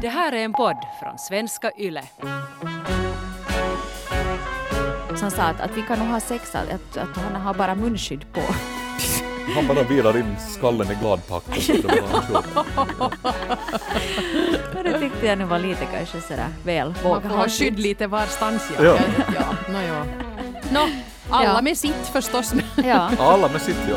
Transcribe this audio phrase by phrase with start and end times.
[0.00, 2.02] Det här är en podd från svenska YLE.
[5.16, 8.32] Som sa att, att vi kan nog ha sex, att, att han har bara munskydd
[8.32, 8.40] på.
[9.54, 11.42] Han bara virar in skallen i gladpack.
[14.84, 18.70] det tyckte jag nu var lite kanske sådär väl Man får ha skydd lite varstans.
[18.78, 18.84] Ja.
[18.84, 18.98] Ja.
[19.34, 19.44] Ja.
[19.72, 20.04] No, ja.
[20.72, 20.80] Nå,
[21.30, 21.62] alla Ja.
[21.62, 22.52] med sitt förstås.
[22.84, 23.10] Ja.
[23.18, 23.96] Alla med sitt ja.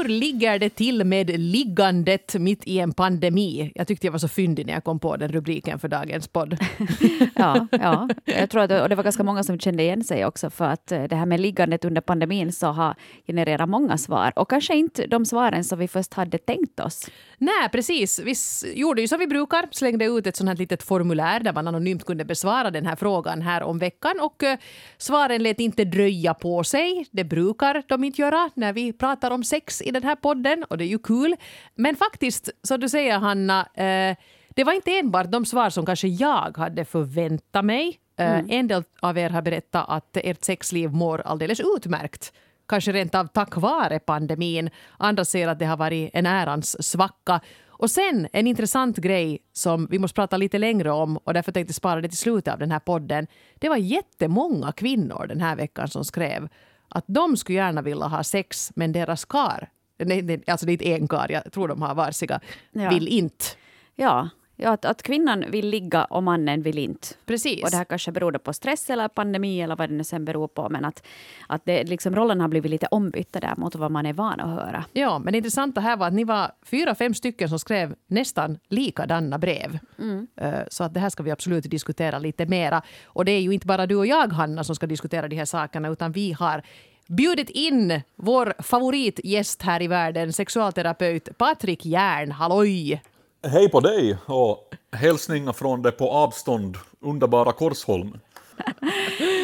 [0.00, 3.72] Hur ligger det till med liggandet mitt i en pandemi?
[3.74, 6.56] Jag tyckte jag var så fyndig när jag kom på den rubriken för dagens podd.
[7.34, 8.08] Ja, ja.
[8.24, 10.64] Jag tror att det, och det var ganska många som kände igen sig också för
[10.64, 12.94] att eh, det här med liggandet under pandemin så har
[13.26, 17.10] genererat många svar och kanske inte de svaren som vi först hade tänkt oss.
[17.38, 18.20] Nej, precis.
[18.24, 18.34] Vi
[18.80, 22.04] gjorde ju som vi brukar, slängde ut ett sånt här litet formulär där man anonymt
[22.04, 24.58] kunde besvara den här frågan här om veckan och eh,
[24.98, 27.06] svaren lät inte dröja på sig.
[27.10, 30.78] Det brukar de inte göra när vi pratar om sex i den här podden och
[30.78, 31.36] det är ju kul.
[31.74, 34.16] Men faktiskt, som du säger Hanna, eh,
[34.48, 37.98] det var inte enbart de svar som kanske jag hade förväntat mig.
[38.16, 42.32] Eh, En del av er har berättat att ert sexliv mår alldeles utmärkt
[42.68, 44.70] kanske rent av tack vare pandemin.
[44.98, 47.40] Andra säger att det har varit en ärans svacka.
[47.68, 51.74] Och sen en intressant grej som vi måste prata lite längre om och därför tänkte
[51.74, 53.26] spara det till slutet av den här podden.
[53.58, 56.48] Det var jättemånga kvinnor den här veckan som skrev
[56.88, 59.68] att de skulle gärna vilja ha sex men deras kar,
[60.06, 62.40] nej, nej, alltså det är inte en kar, jag tror de har varsiga,
[62.72, 62.88] Ja.
[62.90, 63.44] vill inte.
[63.96, 67.08] Ja, ja att, att kvinnan vill ligga och mannen vill inte.
[67.26, 67.64] Precis.
[67.64, 70.48] Och det här kanske beror på stress eller pandemi eller vad det nu sen beror
[70.48, 70.68] på.
[70.68, 71.06] Men att,
[71.46, 74.48] att det, liksom, rollen har blivit lite ombytta där mot vad man är van att
[74.64, 74.84] höra.
[74.92, 78.58] Ja, men det intressanta här var att ni var fyra, fem stycken som skrev nästan
[78.68, 79.78] likadana brev.
[80.36, 82.82] Eh, Så att det här ska vi absolut diskutera lite mera.
[83.04, 85.44] Och det är ju inte bara du och jag, Hanna, som ska diskutera de här
[85.44, 86.62] sakerna, utan vi har
[87.10, 92.32] bjudit in vår favoritgäst här i världen, sexualterapeut Patrik Järn.
[92.32, 93.02] Halloj!
[93.42, 98.18] Hej på dig och hälsningar från det på avstånd underbara Korsholm.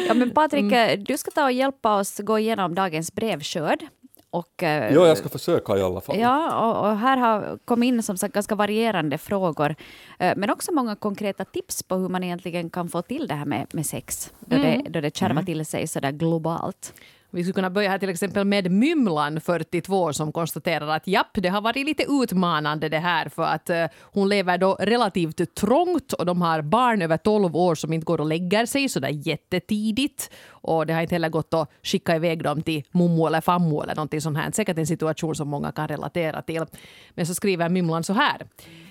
[0.07, 3.85] Ja, men Patrik, eh, du ska ta och hjälpa oss gå igenom dagens brevskörd.
[4.29, 6.19] Och, eh, Ja, jag ska försöka i alla fall.
[6.19, 9.75] Ja, och, och här har kommit in som sagt ganska varierande frågor,
[10.19, 13.45] eh, men också många konkreta tips på hur man egentligen kan få till det här
[13.45, 16.93] med, med sex, då, det, då det kärvar till sig sådär globalt.
[17.31, 21.49] Vi skulle kunna börja här till exempel med Mymlan, 42, som konstaterar att japp, det
[21.49, 26.25] har varit lite utmanande det här för att eh, hon lever då relativt trångt och
[26.25, 30.31] de har barn över 12 år som inte går och lägger sig så där jättetidigt.
[30.49, 33.95] Och det har inte heller gått att skicka iväg dem till mommo eller fammo eller
[33.95, 34.51] någonting sånt här.
[34.51, 36.65] Säkert en situation som många kan relatera till.
[37.09, 38.47] Men så skriver Mymlan så här.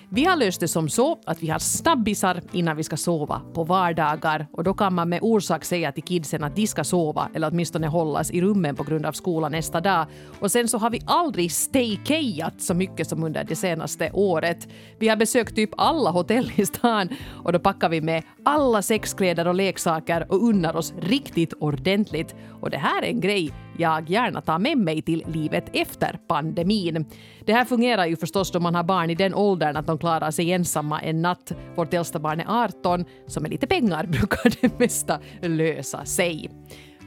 [0.09, 3.63] Vi har löst det som så att vi har snabbisar innan vi ska sova på
[3.63, 7.47] vardagar och då kan man med orsak säga till kidsen att de ska sova eller
[7.51, 10.05] åtminstone hållas i rummen på grund av skolan nästa dag.
[10.39, 14.67] Och sen så har vi aldrig staykejat så mycket som under det senaste året.
[14.99, 17.09] Vi har besökt typ alla hotell i stan
[17.43, 22.35] och då packar vi med alla sexkläder och leksaker och unnar oss riktigt ordentligt.
[22.61, 27.05] Och det här är en grej jag gärna tar med mig till livet efter pandemin.
[27.45, 30.31] Det här fungerar ju förstås då man har barn i den åldern att de klarar
[30.31, 31.51] sig ensamma en natt.
[31.75, 36.51] Vårt äldsta barn är 18, så med lite pengar brukar det mesta lösa sig.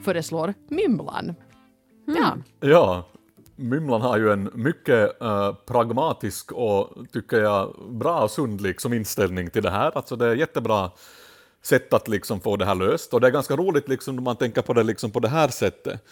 [0.05, 1.35] Föreslår Mymlan.
[2.07, 3.07] Ja, Ja,
[3.57, 9.51] Mymlan har ju en mycket eh, pragmatisk och, tycker jag, bra och sund liksom, inställning
[9.51, 9.93] till det här.
[9.95, 10.91] Alltså det är jättebra
[11.63, 13.15] sätt att liksom få det här löst.
[13.15, 15.49] Och det är ganska roligt liksom, när man tänker på det liksom, på det här
[15.49, 16.05] sättet.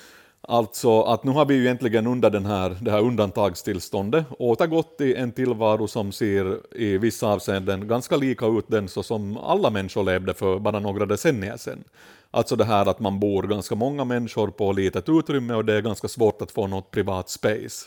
[0.51, 5.17] Alltså att nu har vi ju egentligen under den här, det här undantagstillståndet återgått till
[5.17, 10.05] en tillvaro som ser i vissa avseenden ganska lika ut den så som alla människor
[10.05, 11.85] levde för bara några decennier sedan.
[12.31, 15.83] Alltså det här att man bor ganska många människor på litet utrymme och det är
[15.83, 17.87] ganska svårt att få något privat space.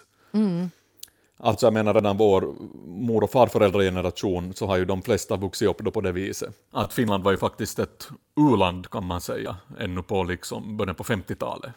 [1.38, 2.54] Alltså jag menar redan vår
[2.86, 6.54] mor och farföräldrageneration så har ju de flesta vuxit upp då på det viset.
[6.72, 11.04] Att Finland var ju faktiskt ett u-land kan man säga, ännu på liksom början på
[11.04, 11.72] 50-talet.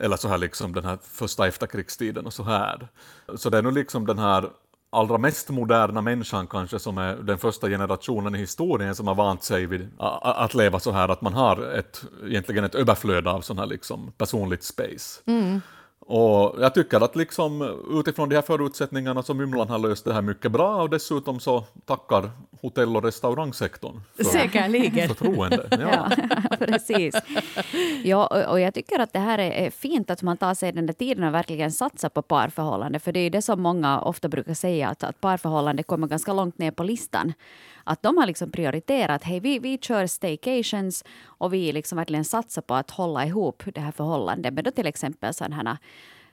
[0.00, 2.88] Eller så här liksom den här första efterkrigstiden och så här.
[3.36, 4.50] Så det är nog liksom den här
[4.90, 9.44] allra mest moderna människan kanske som är den första generationen i historien som har vant
[9.44, 13.58] sig vid att leva så här att man har ett, egentligen ett överflöd av sån
[13.58, 15.22] här liksom personligt space.
[15.26, 15.60] Mm.
[16.00, 20.22] Och jag tycker att liksom utifrån de här förutsättningarna så Mymlan har löst det här
[20.22, 22.30] mycket bra och dessutom så tackar
[22.62, 25.08] hotell och restaurangsektorn för säkerligen.
[25.08, 25.68] förtroende.
[25.80, 26.10] Ja.
[26.50, 27.14] Ja, precis.
[28.04, 30.94] Ja, och jag tycker att det här är fint att man tar sig den där
[30.94, 32.98] tiden och verkligen satsar på parförhållande.
[32.98, 36.58] För det är det som många ofta brukar säga, att, att parförhållande kommer ganska långt
[36.58, 37.32] ner på listan.
[37.88, 42.62] Att de har liksom prioriterat, hej vi, vi kör staycations och vi liksom verkligen satsar
[42.62, 44.54] på att hålla ihop det här förhållandet.
[44.54, 45.76] Men då till exempel sådana här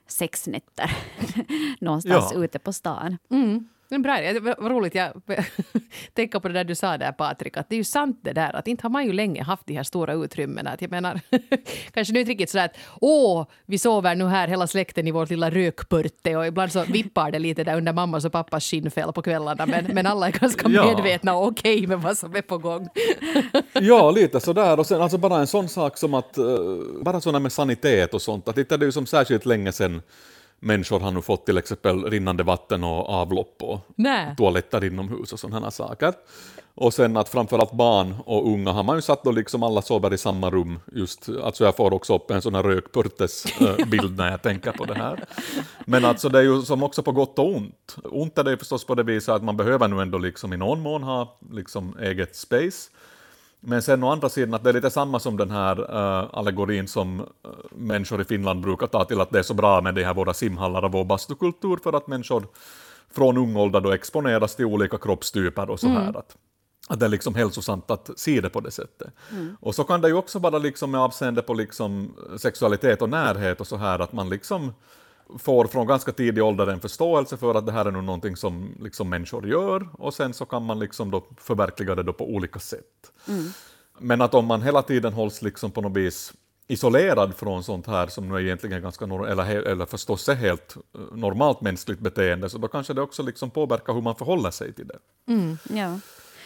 [0.06, 0.96] sexnätter
[1.80, 2.44] någonstans Ja.
[2.44, 3.18] ute på stan.
[3.30, 3.68] Mm.
[3.88, 4.16] Det är bra.
[4.20, 4.94] Det var roligt.
[4.94, 5.12] Jag
[6.14, 8.56] tänker på det där du sa där Patrik, att det är ju sant det där
[8.56, 10.70] att inte har man ju länge haft de här stora utrymmena.
[10.70, 11.20] Att jag menar,
[11.92, 15.30] kanske nu inte riktigt sådär att åh, vi sover nu här hela släkten i vårt
[15.30, 19.22] lilla rökpurte och ibland så vippar det lite där under mammas och pappas skinnfäll på
[19.22, 20.86] kvällarna men, men alla är ganska Ja.
[20.86, 22.88] medvetna och okej med vad som är på gång.
[23.72, 24.78] Ja, lite sådär.
[24.78, 26.44] Och sen alltså bara en sån sak som att, eh,
[27.02, 30.02] bara sådana med sanitet och sånt, att inte är det ju som särskilt länge sedan
[30.60, 34.34] människor har nu fått till exempel rinnande vatten och avlopp och Nej.
[34.36, 36.14] toaletter inomhus och sådana saker.
[36.74, 40.14] Och sen att framförallt barn och unga har man ju satt då liksom alla sover
[40.14, 40.78] i samma rum.
[40.92, 44.94] Just, alltså jag får också upp en sån här rökpurtes-bild när jag tänker på det
[44.94, 45.24] här.
[45.84, 47.96] Men alltså det är ju som också på gott och ont.
[48.04, 50.56] Ont är det ju förstås på det viset att man behöver nu ändå liksom i
[50.56, 52.90] någon mån ha liksom eget space.
[53.60, 56.88] Men sen å andra sidan att det är lite samma som den här uh, allegorin
[56.88, 57.26] som uh,
[57.70, 60.34] människor i Finland brukar ta till att det är så bra med de här våra
[60.34, 62.46] simhallar och vår bastukultur för att människor
[63.10, 66.08] från ung ålder då exponeras till olika kroppstyper och så här.
[66.18, 66.36] Att,
[66.88, 69.08] att det är liksom hälsosamt att se det på det sättet.
[69.60, 73.60] Och så kan det ju också vara liksom med avseende på liksom sexualitet och närhet
[73.60, 74.72] och så här att man liksom
[75.38, 78.74] får från ganska tidig ålder en förståelse för att det här är nog någonting som
[78.80, 82.58] liksom människor gör och sen så kan man liksom då förverkliga det då på olika
[82.58, 83.12] sätt.
[83.98, 86.32] Men att om man hela tiden hålls liksom på något vis
[86.68, 91.16] isolerad från sånt här som nu är egentligen ganska, eller, eller förstås är helt eh,
[91.16, 94.86] normalt mänskligt beteende, så då kanske det också liksom påverkar hur man förhåller sig till
[94.86, 94.98] det.
[95.74, 96.00] Ja.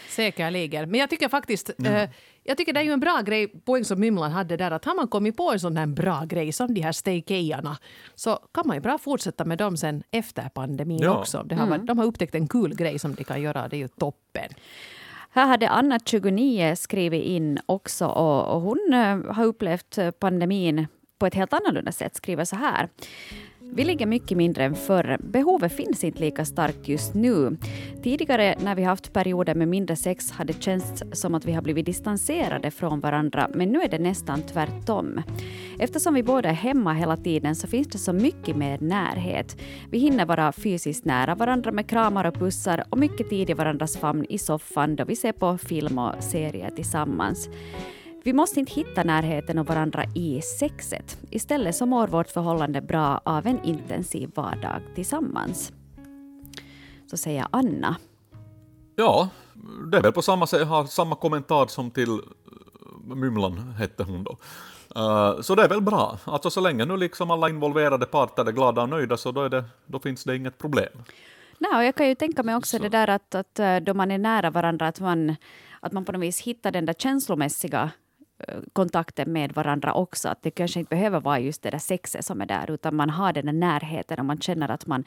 [0.09, 0.91] Säkerligen.
[0.91, 2.09] Men jag tycker faktiskt, eh,
[2.43, 4.95] jag tycker det är ju en bra grej, poäng som Mymlan hade där, att har
[4.95, 7.77] man kommit på en sån här bra grej som de här staykejarna,
[8.15, 11.19] så kan man ju bra fortsätta med dem sen efter pandemin Ja.
[11.19, 11.43] också.
[11.43, 13.79] Det har varit, de har upptäckt en kul grej som de kan göra, det är
[13.79, 14.49] ju toppen.
[15.33, 20.87] Här hade Anna, 29, skrivit in också och, och hon eh, har upplevt eh, pandemin
[21.19, 22.15] på ett helt annorlunda sätt.
[22.15, 22.89] Skriver så här.
[23.73, 25.17] Vi ligger mycket mindre än förr.
[25.19, 27.57] Behovet finns inte lika starkt just nu.
[28.03, 31.61] Tidigare när vi haft perioder med mindre sex har det känts som att vi har
[31.61, 35.21] blivit distanserade från varandra, men nu är det nästan tvärtom.
[35.79, 39.57] Eftersom vi båda är hemma hela tiden så finns det så mycket mer närhet.
[39.89, 43.97] Vi hinner vara fysiskt nära varandra med kramar och pussar och mycket tid i varandras
[43.97, 47.49] famn i soffan då vi ser på film och serier tillsammans.
[48.23, 51.17] Vi måste inte hitta närheten och varandra i sexet.
[51.29, 55.71] Istället så mår vårt förhållande bra av en intensiv vardag tillsammans.
[57.09, 57.95] Så säger Anna.
[58.95, 59.29] Ja,
[59.91, 64.23] det är väl på samma sätt, har samma kommentar som till eh, Mymlan hette hon
[64.23, 64.37] då.
[64.95, 66.17] Eh, så det är väl bra.
[66.23, 69.49] Alltså så länge nu liksom alla involverade parter är glada och nöjda så då, är
[69.49, 71.03] det, då finns det inget problem.
[71.57, 74.11] Nej, och jag kan ju tänka mig också det där att, att eh, då man
[74.11, 75.35] är nära varandra, att man,
[75.79, 77.91] att man på något vis hittar den där känslomässiga
[78.73, 80.29] kontakten med varandra också.
[80.29, 83.09] Att det kanske inte behöver vara just det där sexet som är där, utan man
[83.09, 85.03] har den där närheten och man känner att man,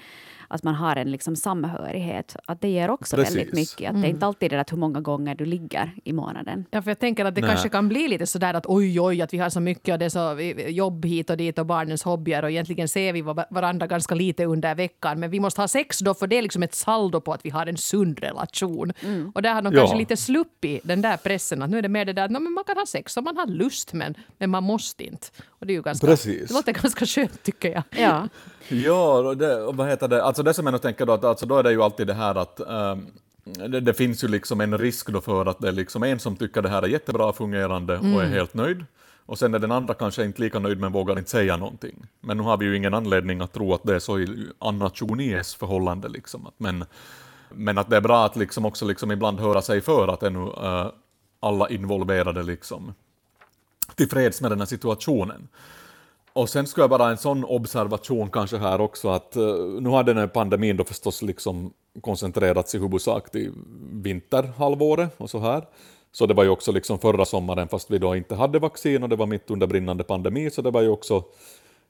[0.48, 2.36] att man har en liksom samhörighet.
[2.46, 3.36] Att det ger också Precis.
[3.36, 3.90] väldigt mycket.
[3.90, 6.64] Att Det är inte alltid det där att hur många gånger du ligger i månaden.
[6.70, 7.50] Ja, för jag tänker att det Nej.
[7.50, 10.04] kanske kan bli lite sådär att oj, oj, att vi har så mycket och det
[10.04, 10.40] är så
[10.70, 14.44] jobb hit och dit och barnens hobbyer och egentligen ser vi va- varandra ganska lite
[14.44, 15.20] under veckan.
[15.20, 17.50] Men vi måste ha sex då för det är liksom ett saldo på att vi
[17.50, 18.92] har en sund relation.
[19.34, 19.80] Och där har de Ja.
[19.80, 22.40] kanske lite sluppit den där pressen att nu är det mer det där att "Nå,
[22.40, 25.26] men man kan ha sex om man har lust men, men man måste inte.
[25.48, 26.48] Och det är ju ganska, Precis.
[26.48, 27.82] det låter ganska skönt tycker jag.
[28.02, 28.28] Ja.
[28.68, 31.24] Ja, och det, och vad heter det, alltså det som jag nog tänker då, att
[31.24, 33.06] alltså då är det ju alltid det här att ehm,
[33.44, 36.36] det, det finns ju liksom en risk då för att det är liksom en som
[36.36, 38.84] tycker det här är jättebra fungerande och är helt nöjd.
[39.26, 42.06] Och sen är den andra kanske inte lika nöjd men vågar inte säga någonting.
[42.20, 44.88] Men nu har vi ju ingen anledning att tro att det är så i Anna
[44.88, 46.08] 29s förhållande.
[46.08, 46.46] Liksom.
[46.46, 46.84] Att- Men,
[47.50, 50.30] men att det är bra att liksom också liksom ibland höra sig för att är
[50.30, 50.86] nu eh,
[51.40, 52.94] alla involverade liksom
[53.94, 55.48] tillfreds med den här situationen.
[56.32, 59.42] Och sen skulle jag bara en sån observation kanske här också att eh,
[59.80, 63.52] nu har den här pandemin då förstås liksom koncentrerats i huvudsak till
[63.92, 65.64] vinterhalvåret och så här.
[66.12, 69.08] Så det var ju också liksom förra sommaren fast vi då inte hade vaccin och
[69.08, 71.24] det var mitt under brinnande pandemi så det var ju också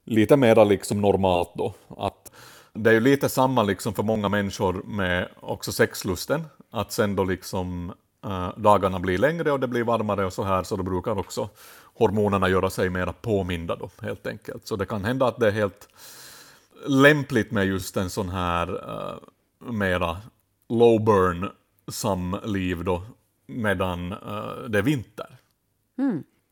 [0.04, 1.74] lite mera liksom normalt då.
[1.96, 2.32] Att
[2.72, 7.24] det är ju lite samma liksom för många människor med också sexlusten, att sen då
[7.24, 7.92] liksom
[8.24, 11.48] äh, dagarna blir längre och det blir varmare och så här så då brukar också
[11.94, 14.66] hormonerna göra sig mera påminda då helt enkelt.
[14.66, 15.88] Så det kan hända att det är helt
[16.86, 19.14] lämpligt med just en sån här uh,
[19.72, 20.16] mera
[20.68, 21.50] low burn
[21.88, 23.02] samliv då
[23.46, 25.26] medan eh, det är vinter.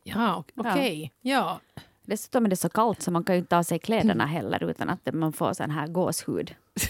[0.05, 1.13] Ja, ok- okej.
[1.21, 1.61] Ja.
[2.05, 4.65] Dessutom är det så kallt så man kan ju inte ta av sig kläderna heller
[4.65, 6.55] utan att man får sån här gåshud.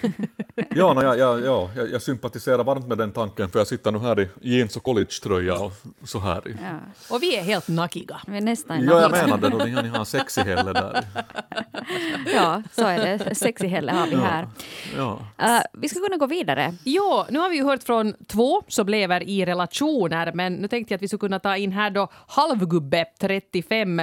[0.70, 3.92] Ja, no, ja, ja, ja, jag, jag sympatiserar varmt med den tanken, för jag sitter
[3.92, 5.72] nu här i jeans och collegetröja och
[6.04, 6.48] så här.
[6.48, 6.56] I.
[6.62, 7.14] Ja.
[7.14, 8.20] Och vi är helt nakiga.
[8.26, 11.04] Vi är nästan Ja, jag menar det, då ni, har sex i heller där.
[12.34, 13.34] Ja, så är det.
[13.34, 14.48] Sexy Helle har vi här.
[14.96, 15.18] Ja.
[15.38, 16.74] Eh, vi ska kunna gå vidare.
[16.84, 20.94] Ja, nu har vi ju hört från två som lever i relationer, men nu tänkte
[20.94, 24.02] jag att vi skulle kunna ta in här då halvgubbe 35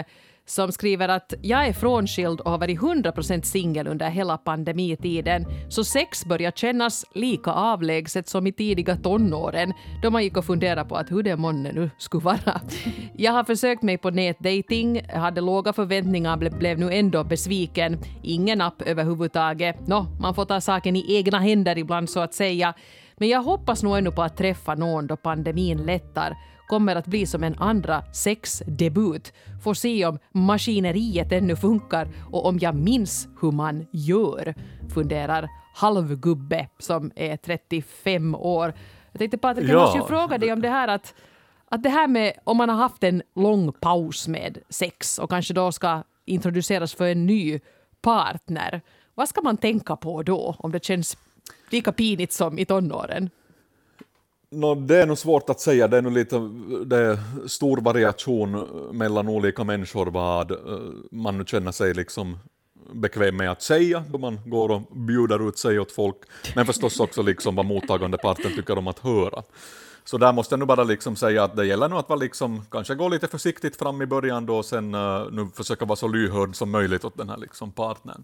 [0.51, 5.84] som skriver att jag är frånskild och har varit 100% singel under hela pandemitiden, så
[5.84, 10.96] sex börjar kännas lika avlägset som i tidiga tonåren, då man gick och funderade på
[10.96, 12.62] att hur det månne nu skulle vara.
[13.17, 17.98] Jag har försökt mig på nätdating, hade låga förväntningar, ble- blev nu ändå besviken.
[18.24, 19.88] Ingen app överhuvudtaget.
[19.88, 22.74] Nå, man får ta saken i egna händer ibland så att säga.
[23.17, 26.38] Men jag hoppas nog ännu på att träffa någon då pandemin lättar.
[26.72, 29.34] Kommer att bli som en andra sexdebut.
[29.63, 34.54] Får se om maskineriet ännu funkar och om jag minns hur man gör,
[34.94, 38.74] funderar halvgubbe som är 35 år.
[39.12, 39.80] Jag tänkte Patrik, jag Ja.
[39.82, 41.13] måste ju fråga dig om det här att
[41.70, 45.54] att det här med om man har haft en lång paus med sex och kanske
[45.54, 47.60] då ska introduceras för en ny
[48.01, 48.82] partner.
[49.16, 51.18] Vad ska man tänka på då om det känns
[51.70, 53.30] lika pinigt som i tonåren?
[54.53, 56.36] No, det är nog svårt att säga, det är nog lite
[56.86, 60.58] det är stor variation mellan olika människor vad eh,
[61.12, 62.38] man nu känner sig liksom
[62.93, 66.17] bekväm med att säga då man går och bjuder ut sig åt folk,
[66.55, 69.43] men förstås också liksom vad mottagande parten tycker om att höra.
[70.03, 72.65] Så där måste jag nu bara liksom säga att det gäller nog att vara liksom,
[72.72, 76.08] kanske gå lite försiktigt fram i början då och sen eh, nu försöka vara så
[76.08, 78.24] lyhörd som möjligt åt den här liksom partnern.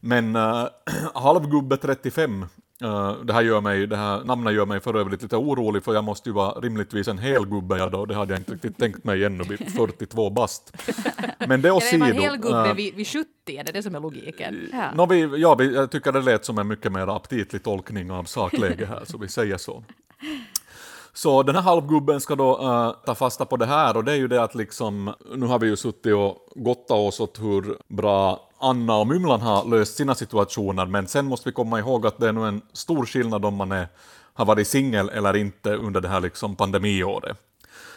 [0.00, 0.66] Men uh,
[1.14, 2.42] halvgubbe 35,
[2.82, 5.94] eh, det här gör mig, det här namnet gör mig för övrigt lite orolig för
[5.94, 8.78] jag måste ju vara rimligtvis en hel gubbe jag då, det hade jag inte riktigt
[8.78, 10.72] tänkt mig ännu vid 42 bast.
[11.38, 11.98] Men det Eller är åsido.
[11.98, 13.28] man helgubbe vid, vid 70?
[13.46, 14.68] Är det det som är logiken?
[14.72, 14.90] Ja.
[14.94, 18.24] Nå, vi, ja, vi, jag tycker det lät som en mycket mer aptitlig tolkning av
[18.24, 19.84] sakläge här, så vi säger så.
[21.16, 24.16] Så den här halvgubben ska då uh, ta fasta på det här och det är
[24.16, 28.48] ju det att liksom, nu har vi ju suttit och gottat oss åt hur bra
[28.58, 32.28] Anna och Mymlan har löst sina situationer, men sen måste vi komma ihåg att det
[32.28, 33.88] är nog en stor skillnad om man är,
[34.34, 37.36] har varit singel eller inte under det här liksom pandemiåret.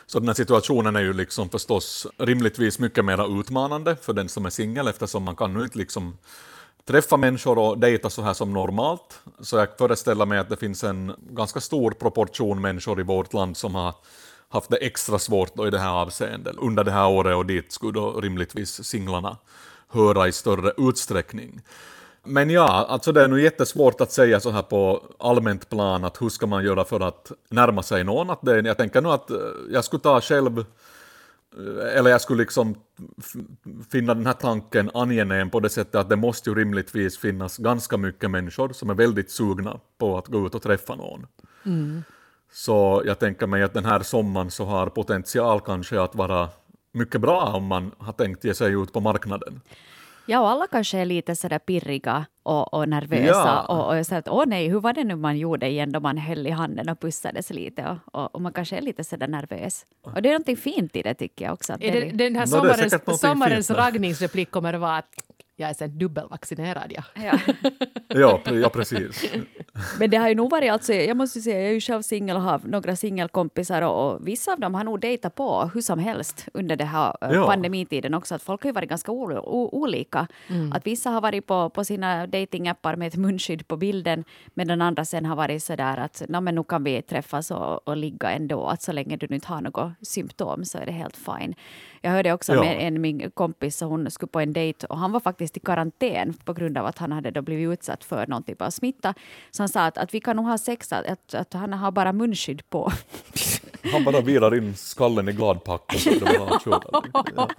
[0.06, 4.46] Så den här situationen är ju liksom förstås rimligtvis mycket mer utmanande för den som
[4.46, 6.18] är singel eftersom man kan ju inte liksom
[6.90, 9.20] träffa människor och dejta så här som normalt.
[9.40, 13.58] Så jag föreställer mig att det finns en ganska stor proportion människor i vårt land
[13.58, 13.96] som har
[14.50, 17.72] haft det extra svårt då i det här avseendet under det här året och dit
[17.72, 19.38] skulle då rimligtvis singlarna
[19.88, 21.62] höra i större utsträckning.
[22.24, 26.22] Men ja, alltså det är nog jättesvårt att säga så här på allmänt plan att
[26.22, 28.30] hur ska man göra för att närma sig någon.
[28.30, 29.38] Att det, jag tänker nog att eh,
[29.72, 30.66] jag skulle ta själv
[31.96, 32.76] eller jag skulle liksom
[33.92, 37.98] finna den här tanken angenäm på det sättet att det måste ju rimligtvis finnas ganska
[37.98, 41.28] mycket människor som är väldigt sugna på att gå ut och träffa någon.
[42.52, 46.50] Så jag tänker mig att den här sommaren så har potential kanske att vara
[46.92, 49.62] mycket bra om man har tänkt ge sig ut på marknaden.
[50.30, 53.34] Ja, och alla kanske är lite sådär pirriga och, och nervösa.
[53.34, 53.62] Ja.
[53.62, 56.18] Och, och så att, åh nej, hur var det nu man gjorde igen då man
[56.18, 57.98] höll i handen och pussades lite?
[58.12, 59.86] Och, och, och man kanske är lite sådär nervös.
[60.02, 61.74] Och det är någonting fint i det tycker jag också.
[61.74, 65.29] Att Är det, det, den här sommarens, sommarens raggningsreplik kommer att vara att
[65.60, 66.94] jag är sen dubbelvaccinerad.
[66.96, 67.04] Ja.
[67.16, 67.40] ja.
[68.08, 69.26] Ja, pre- ja precis.
[70.00, 72.36] Men det har ju nog varit, alltså, jag måste säga, jag är ju själv singel
[72.36, 76.00] och har några singelkompisar och, och vissa av dem har nog dejtat på hur som
[76.00, 77.46] helst under den här eh, Ja.
[77.46, 78.36] pandemitiden också.
[78.36, 80.28] Att folk har ju varit ganska o, o, olika.
[80.74, 84.24] Att vissa har varit på, på sina datingappar med ett munskydd på bilden
[84.54, 87.98] medan andra sen har varit sådär att "Nå, men nu kan vi träffas och, och
[87.98, 88.68] ligga ändå.
[88.68, 91.54] Att så länge du inte har något symptom så är det helt fine.
[92.02, 92.62] Jag hörde också Ja.
[92.62, 95.60] med en min kompis, så hon skulle på en dejt och han var faktiskt i
[95.60, 99.14] karantän på grund av att han hade då blivit utsatt för någon typ av smitta.
[99.52, 101.92] Så han sa att, att vi kan nog ha sex, att, att, att han har
[101.92, 102.92] bara munskydd på.
[103.92, 106.82] Han bara virar in skallen i gladpack och så.
[107.36, 107.50] Ja.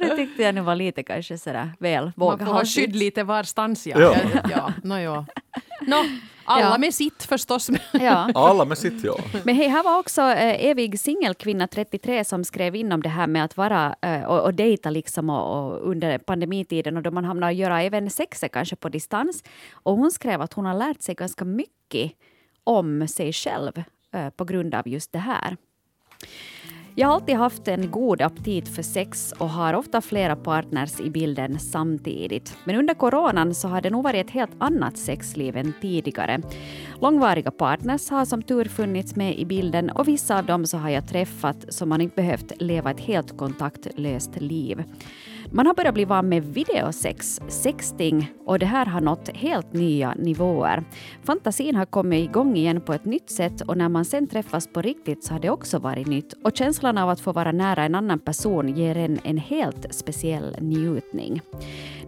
[0.00, 3.86] Det tyckte jag nu var lite kanske sådär väl Man får ha skydd lite varstans.
[3.86, 4.00] Ja.
[4.00, 4.16] Ja.
[4.34, 4.40] Ja.
[4.50, 4.72] Ja.
[4.82, 5.26] No, ja.
[5.80, 6.04] Nå,
[6.48, 6.78] alla Ja.
[6.78, 7.70] med sitt förstås.
[7.92, 8.30] Ja.
[8.34, 9.14] Alla med sitt ja.
[9.44, 13.26] Men hej, här var också eh, evig singelkvinna 33 som skrev in om det här
[13.26, 17.24] med att vara eh, och, och dejta liksom och, och under pandemitiden och då man
[17.24, 19.42] hamnar att göra även sexet kanske på distans.
[19.72, 22.12] Och hon skrev att hon har lärt sig ganska mycket
[22.64, 23.82] om sig själv
[24.14, 25.56] eh, på grund av just det här.
[26.98, 31.10] Jag har alltid haft en god aptit för sex och har ofta flera partners i
[31.10, 32.56] bilden samtidigt.
[32.64, 36.40] Men under coronan så har det nog varit ett helt annat sexliv än tidigare.
[37.00, 40.90] Långvariga partners har som tur funnits med i bilden och vissa av dem så har
[40.90, 44.84] jag träffat som man inte behövt leva ett helt kontaktlöst liv.
[45.52, 50.14] Man har börjat bli van med videosex, sexting, och det här har nått helt nya
[50.14, 50.84] nivåer.
[51.22, 54.82] Fantasin har kommit igång igen på ett nytt sätt och när man sen träffas på
[54.82, 56.32] riktigt så har det också varit nytt.
[56.44, 60.56] Och känslan av att få vara nära en annan person ger en en helt speciell
[60.60, 61.40] njutning.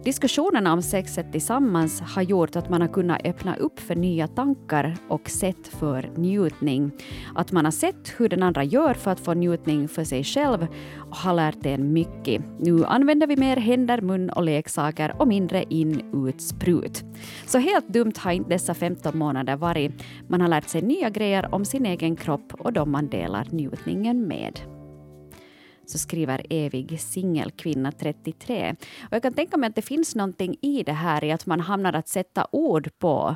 [0.03, 4.97] Diskussionerna om sexet tillsammans har gjort att man har kunnat öppna upp för nya tankar
[5.07, 6.91] och sätt för njutning.
[7.35, 10.67] Att man har sett hur den andra gör för att få njutning för sig själv
[11.11, 12.43] har lärt en mycket.
[12.59, 17.03] Nu använder vi mer händer, mun och leksaker och mindre in, ut, sprut.
[17.45, 19.91] Så helt dumt har inte dessa 15 månader varit.
[20.27, 24.27] Man har lärt sig nya grejer om sin egen kropp och de man delar njutningen
[24.27, 24.59] med
[25.85, 28.75] så skriver evig singelkvinna 33.
[29.01, 31.59] Och jag kan tänka mig att det finns någonting i det här i att man
[31.59, 33.35] hamnar att sätta ord på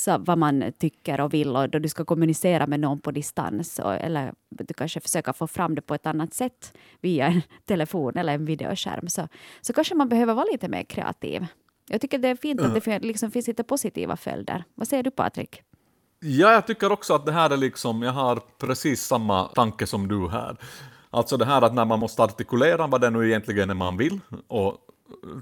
[0.00, 3.78] så vad man tycker och vill och då du ska kommunicera med någon på distans
[3.78, 8.16] och, eller du kanske försöker få fram det på ett annat sätt via en telefon
[8.16, 9.28] eller en videoskärm så,
[9.60, 11.46] så kanske man behöver vara lite mer kreativ.
[11.88, 14.64] Jag tycker det är fint att det liksom finns lite positiva följder.
[14.74, 15.62] Vad säger du Patrik?
[16.20, 20.08] Ja, jag tycker också att det här är liksom, jag har precis samma tanke som
[20.08, 20.56] du här.
[21.10, 24.20] Alltså det här att när man måste artikulera vad det nu egentligen är man vill
[24.48, 24.78] och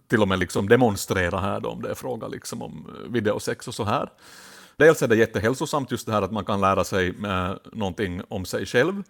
[0.07, 3.75] till och med liksom demonstrera här då, om det är fråga liksom om videosex och
[3.75, 4.11] så här.
[4.79, 8.45] Dels är det jättehälsosamt just det här att man kan lära sig eh, någonting om
[8.45, 9.03] sig själv.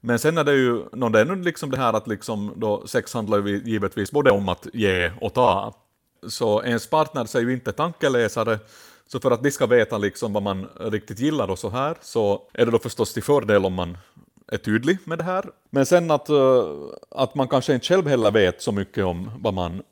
[0.00, 2.86] Men sen är det ju, no, det är nu liksom det här att liksom då
[2.86, 5.74] sex handlar ju givetvis både om att ge och ta.
[6.28, 8.58] Så ens partner är ju inte tankeläsare,
[9.06, 12.42] så för att de ska veta liksom vad man riktigt gillar och så här, så
[12.52, 13.98] är det då förstås till fördel om man
[14.48, 15.44] är tydlig med det här.
[15.70, 16.64] Men sen att, eh,
[17.10, 19.82] att man kanske inte själv heller vet så mycket om vad man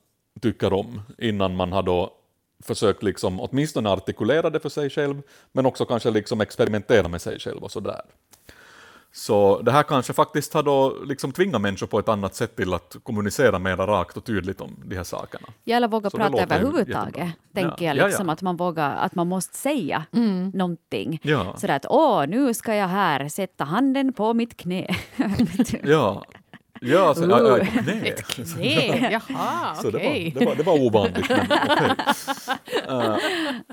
[0.41, 2.20] tycker om innan man har då
[2.62, 7.38] försökt liksom åtminstone artikulera det för sig själv, men också kanske liksom experimentera med sig
[7.38, 8.02] själv och sådär.
[9.12, 12.75] Så det här kanske faktiskt har då liksom tvingat människor på ett annat sätt till
[12.75, 15.49] att kommunicera mer rakt och tydligt om de här sakerna.
[15.64, 17.95] Ja, eller våga prata överhuvudtaget, tänker ja.
[17.95, 18.07] jag.
[18.07, 18.33] Liksom, ja, ja.
[18.33, 20.50] Att man vågar, att man måste säga mm.
[20.55, 21.21] någonting.
[21.23, 21.57] Ja.
[21.57, 24.97] Sådär att åh, nu ska jag här sätta handen på mitt knä.
[25.83, 26.25] ja.
[26.83, 28.09] Ja, alltså, uh, ja, knä.
[28.09, 29.91] Ett knä, jaha, okej.
[29.91, 30.31] Okay.
[30.31, 31.91] Det, var, det, var, det var ovanligt, men okay.
[32.89, 33.17] uh.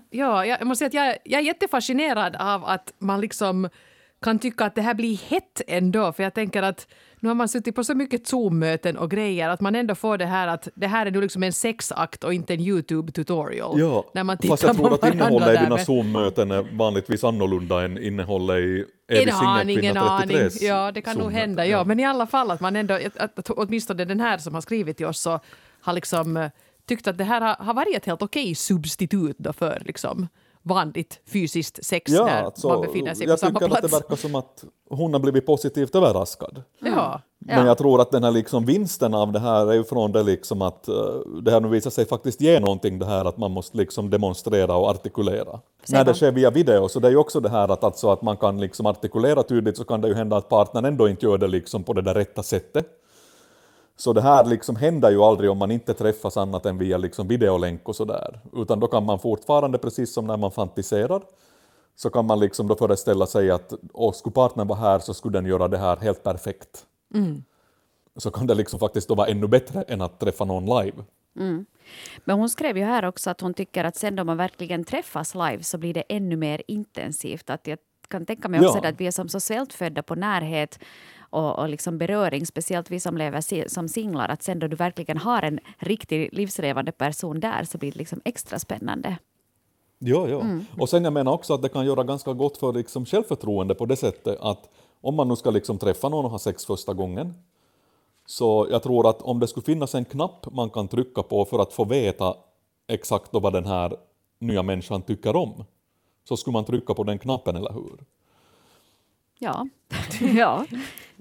[0.09, 3.69] Ja, jag måste säga att jag, jag är jättefascinerad av att man liksom
[4.21, 6.87] kan tycka att det här blir hett ändå, för jag tänker att
[7.19, 10.25] nu har man suttit på så mycket Zoom-möten och grejer att man ändå får det
[10.25, 13.79] här att det här är nu liksom en sexakt och inte en YouTube-tutorial.
[13.79, 17.97] Ja, när man fast jag tror att innehållet i dina Zoom-möten är vanligtvis annorlunda än
[17.97, 20.49] innehållet i en aning, en aning.
[20.61, 21.65] Ja, det kan nog hända.
[21.65, 21.83] Ja.
[21.83, 24.97] Men i alla fall att man ändå, att, att, åtminstone den här som har skrivit
[24.97, 25.39] till oss så
[25.81, 26.49] har liksom eh,
[26.87, 30.27] tyckt att det här har, har varit ett helt okej substitut då för liksom
[30.67, 33.71] vanligt fysiskt sex ja, när alltså, man befinner sig på samma plats.
[33.71, 36.63] Jag tycker att det verkar som att hon har blivit positivt överraskad.
[36.79, 37.21] Ja.
[37.39, 40.23] Men jag tror att den här liksom vinsten av det här är ju från det
[40.23, 40.95] liksom att uh,
[41.41, 44.75] det här nu visar sig faktiskt ge någonting det här att man måste liksom demonstrera
[44.75, 45.59] och artikulera.
[45.89, 48.21] När det sker via video så det är ju också det här att, alltså att
[48.21, 51.37] man kan liksom artikulera tydligt så kan det ju hända att partnern ändå inte gör
[51.37, 52.87] det liksom på det där rätta sättet.
[53.99, 57.27] Så det här liksom händer ju aldrig om man inte träffas annat än via liksom
[57.27, 58.39] videolänk och sådär.
[58.53, 61.21] Utan då kan man fortfarande, precis som när man fantiserar,
[61.95, 65.37] så kan man liksom då föreställa sig att och skulle partnern vara här så skulle
[65.37, 66.85] den göra det här helt perfekt.
[67.13, 67.43] Mm.
[68.15, 71.03] Så kan det liksom faktiskt då vara ännu bättre än att träffa någon live.
[71.39, 71.65] Mm.
[72.25, 75.35] Men hon skrev ju här också att hon tycker att sen då man verkligen träffas
[75.35, 77.49] live så blir det ännu mer intensivt.
[77.49, 78.89] Att jag kan tänka mig också ja.
[78.89, 80.79] att vi är som så svältfödda på närhet
[81.29, 85.17] och, och liksom beröring, speciellt vi som lever som singlar, att sen då du verkligen
[85.17, 89.17] har en riktig livslevande person där så blir det liksom extra spännande.
[89.99, 90.41] Ja, ja.
[90.41, 90.65] Mm.
[90.77, 93.85] Och sen jag menar också att det kan göra ganska gott för liksom självförtroende på
[93.85, 94.69] det sättet att
[95.01, 97.33] om man nu ska liksom träffa någon och ha sex första gången,
[98.25, 101.59] så jag tror att om det skulle finnas en knapp man kan trycka på för
[101.59, 102.35] att få veta
[102.87, 103.97] exakt vad den här
[104.39, 105.63] nya människan tycker om,
[106.23, 108.03] så skulle man trycka på den knappen, eller hur?
[109.39, 109.67] Ja,
[110.21, 110.65] ja.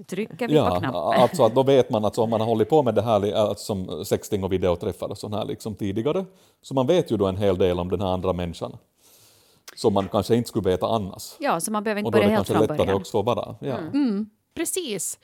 [0.07, 1.21] Trycker vi ja, på knappen.
[1.21, 3.65] Alltså att då vet man att om man har hållit på med det här alltså
[3.65, 6.25] som sexting och videoträffar och sånt här liksom tidigare,
[6.61, 8.77] så man vet ju då en hel del om den här andra människan
[9.75, 11.35] som man kanske inte skulle veta annars.
[11.39, 12.71] Ja, så man behöver inte börja helt från början.
[12.71, 13.55] Och då är det kanske lättare också bara.
[13.59, 13.77] Ja.
[13.77, 13.93] Mm.
[13.93, 15.19] Mm, precis.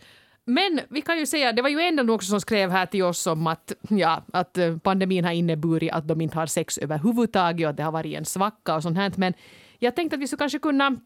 [0.45, 3.27] Men vi kan ju säga, det var ju en också som skrev här till oss
[3.27, 7.69] om att, ja, att eh, pandemin har inneburit att de inte har sex överhuvudtaget och
[7.69, 9.12] att det har varit en svacka och sånt här.
[9.15, 9.33] Men
[9.79, 10.97] jag tänkte att vi skulle kanske kunna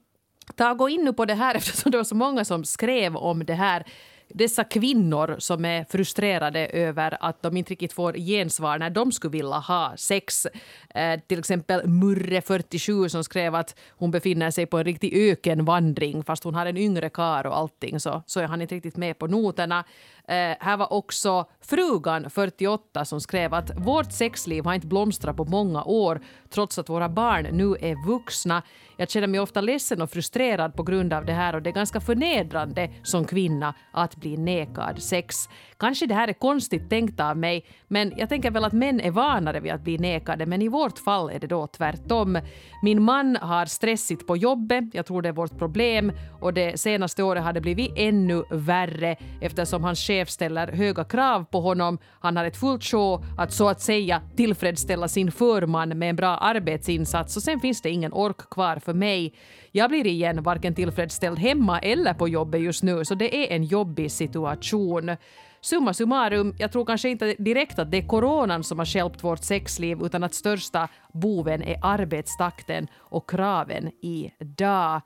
[0.55, 3.15] ta och gå in nu på det här eftersom det var så många som skrev
[3.15, 3.83] om det här.
[4.29, 9.31] dessa kvinnor som är frustrerade över att de inte riktigt får gensvar när de skulle
[9.31, 10.47] vilja ha sex.
[10.95, 16.23] Eh, till exempel Murre, 47, som skrev att hon befinner sig på en riktig ökenvandring
[16.23, 19.19] fast hon har en yngre kar och allting så, så är han inte riktigt med
[19.19, 19.83] på noterna.
[20.29, 25.45] Eh, här var också frugan, 48, som skrev att vårt sexliv har inte blomstrat på
[25.45, 28.63] många år trots att våra barn nu är vuxna.
[28.97, 31.73] Jag känner mig ofta ledsen och frustrerad på grund av det här och det är
[31.73, 35.35] ganska förnedrande som kvinna att bli nekad sex.
[35.77, 39.11] Kanske det här är konstigt tänkt av mig, men jag tänker väl att män är
[39.11, 42.39] vanare vid att bli nekade, men i vårt fall är det då tvärtom.
[42.83, 46.11] Min man har stressigt på jobbet, jag tror det är vårt problem,
[46.41, 51.43] och det senaste året har det blivit ännu värre eftersom hans chef ställer höga krav
[51.43, 51.97] på honom.
[52.19, 56.37] Han har ett fullt show att så att säga tillfredsställa sin förman med en bra
[56.37, 59.33] arbetsinsats och sen finns det ingen ork kvar för mig.
[59.71, 63.63] Jag blir igen varken tillfredsställd hemma eller på jobbet just nu, så det är en
[63.63, 65.17] jobbig situation.
[65.61, 69.43] Summa summarum, jag tror kanske inte direkt att det är coronan som har stjälpt vårt
[69.43, 75.01] sexliv utan att största boven är arbetstakten och kraven idag.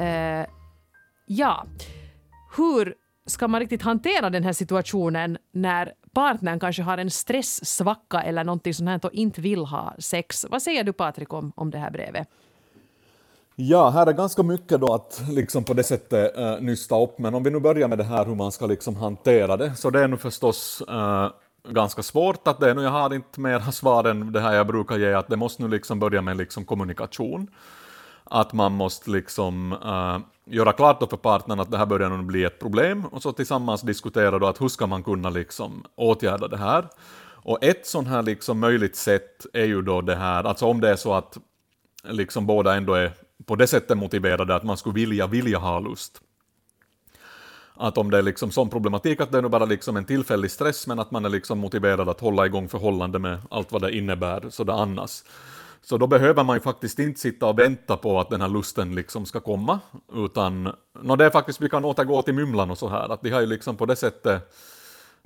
[0.00, 0.46] Uh, eh,
[1.26, 1.66] ja,
[2.56, 2.94] hur
[3.26, 8.74] ska man riktigt hantera den här situationen när partnern kanske har en stresssvacka eller någonting
[8.74, 10.46] sånt här och inte vill ha sex?
[10.50, 12.28] Vad säger du Patrik om, om det här brevet?
[13.58, 17.34] Ja, här är ganska mycket då att liksom på det sättet uh, nysta upp, men
[17.34, 20.00] om vi nu börjar med det här hur man ska liksom hantera det, så det
[20.00, 21.28] är nu förstås uh,
[21.68, 24.66] ganska svårt att det är nu, jag har inte mer svar än det här jag
[24.66, 27.48] brukar ge, att det måste nu liksom börja med liksom kommunikation.
[28.30, 30.18] Att man måste liksom uh,
[30.54, 33.82] göra klart då för partnern att det här börjar bli ett problem, och så tillsammans
[33.82, 36.88] diskutera då att hur ska man kunna liksom åtgärda det här.
[37.46, 40.90] Och ett sånt här liksom möjligt sätt är ju då det här, alltså om det
[40.90, 41.38] är så att
[42.04, 43.12] liksom båda ändå är
[43.46, 46.20] på det sättet motiverade att man skulle vilja, vilja ha lust.
[47.74, 50.50] Att om det är liksom sån problematik att det är nu bara liksom en tillfällig
[50.50, 53.96] stress, men att man är liksom motiverad att hålla igång förhållande med allt vad det
[53.96, 55.22] innebär sådär annars.
[55.88, 58.94] Så då behöver man ju faktiskt inte sitta och vänta på att den här lusten
[58.94, 59.80] liksom ska komma,
[60.14, 60.72] utan
[61.02, 63.40] no, det är faktiskt, vi kan återgå till Mymlan och så här, att de har
[63.40, 64.52] ju liksom på det sättet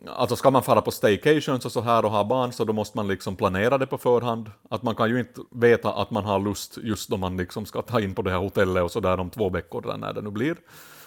[0.07, 2.99] Alltså ska man fara på staycations och så här och ha barn så då måste
[2.99, 4.51] man liksom planera det på förhand.
[4.71, 7.83] Att man kan ju inte veta att man har lust just då man liksom ska
[7.83, 10.23] ta in på det här hotellet och så där om två veckor eller när det
[10.23, 10.57] nu blir.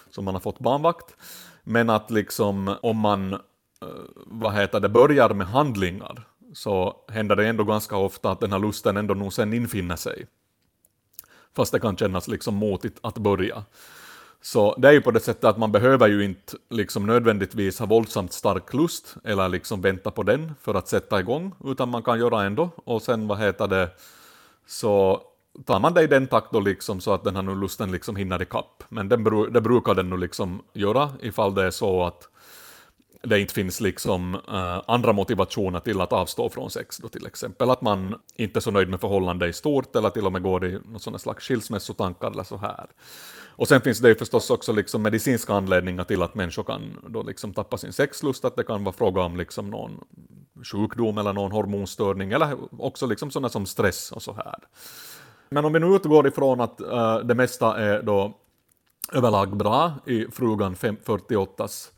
[0.09, 1.15] Så man har fått barnvakt.
[1.63, 3.39] Men att liksom om man, eh,
[4.25, 8.59] vad heter det, börjar med handlingar så händer det ändå ganska ofta att den här
[8.59, 10.25] lusten ändå nog sen infinner sig.
[11.55, 13.63] Fast det kan kännas liksom motigt att börja.
[14.41, 17.85] Så det är ju på det sättet att man behöver ju inte liksom nödvändigtvis ha
[17.85, 22.19] våldsamt stark lust eller liksom vänta på den för att sätta igång, utan man kan
[22.19, 22.69] göra ändå.
[22.75, 23.89] Och sen vad heter det,
[24.67, 25.21] så
[25.65, 28.41] tar man det i den takt då liksom så att den här lusten liksom hinner
[28.41, 28.83] ikapp.
[28.89, 32.29] Men den, det brukar den nog liksom göra ifall det är så att
[33.27, 37.69] det inte finns liksom uh, andra motivationer till att avstå från sex då till exempel.
[37.69, 40.65] Att man inte är så nöjd med förhållandet i stort eller till och med går
[40.65, 42.85] i någon slags skilsmässotankar eller så här.
[43.55, 47.23] Och sen finns det ju förstås också liksom medicinska anledningar till att människor kan då
[47.23, 50.03] liksom tappa sin sexlust, att det kan vara fråga om liksom någon
[50.71, 54.55] sjukdom eller någon hormonstörning, eller också liksom sådana som stress och så här.
[55.49, 58.33] Men om vi nu utgår ifrån att uh, det mesta är då
[59.13, 61.89] överlag bra i frugan 48s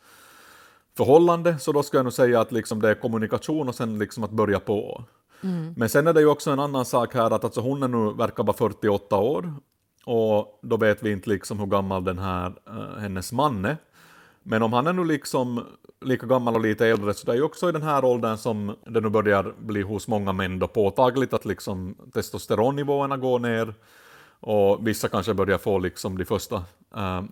[0.97, 4.23] förhållande, så då ska jag nog säga att liksom det är kommunikation och sen liksom
[4.23, 5.03] att börja på.
[5.43, 5.73] Mm.
[5.77, 8.13] Men sen är det ju också en annan sak här att alltså hon är nu
[8.13, 9.53] verkar vara 48 år
[10.05, 13.77] och då vet vi inte liksom hur gammal den här, uh, hennes man är.
[14.43, 15.63] Men om han är nu liksom
[16.01, 18.75] lika gammal och lite äldre, så det är ju också i den här åldern som
[18.85, 23.73] det nu börjar bli hos många män då påtagligt att liksom testosteronnivåerna går ner
[24.39, 26.63] och vissa kanske börjar få liksom de första,
[26.95, 27.23] äh,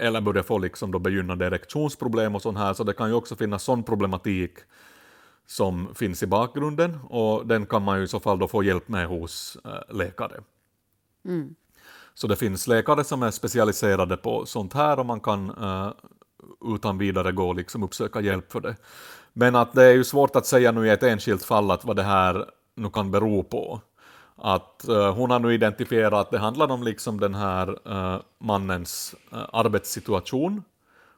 [0.00, 3.36] eller börjar få liksom då begynnande erektionsproblem och sånt här, så det kan ju också
[3.36, 4.52] finnas sån problematik
[5.46, 8.88] som finns i bakgrunden och den kan man ju i så fall då få hjälp
[8.88, 10.40] med hos äh, läkare.
[11.24, 11.54] Mm.
[12.14, 15.92] Så det finns läkare som är specialiserade på sånt här och man kan uh,
[16.74, 18.76] utan vidare gå och liksom uppsöka hjälp för det.
[19.32, 21.96] Men att det är ju svårt att säga nu i ett enskilt fall att vad
[21.96, 23.80] det här nu kan bero på.
[24.40, 29.14] Att uh, hon har nu identifierat att det handlar om liksom den här uh, mannens
[29.32, 30.62] eh, arbetssituation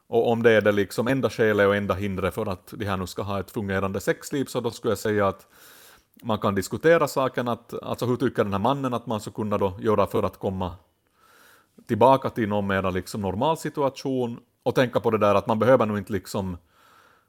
[0.07, 2.97] och om det är det liksom enda skälet och enda hindret för att de här
[2.97, 5.47] nu ska ha ett fungerande sexliv så då skulle jag säga att
[6.23, 9.57] man kan diskutera saken, att, alltså hur tycker den här mannen att man ska kunna
[9.57, 10.75] då göra för att komma
[11.87, 15.85] tillbaka till någon mer liksom normal situation och tänka på det där att man behöver
[15.85, 16.57] nog inte liksom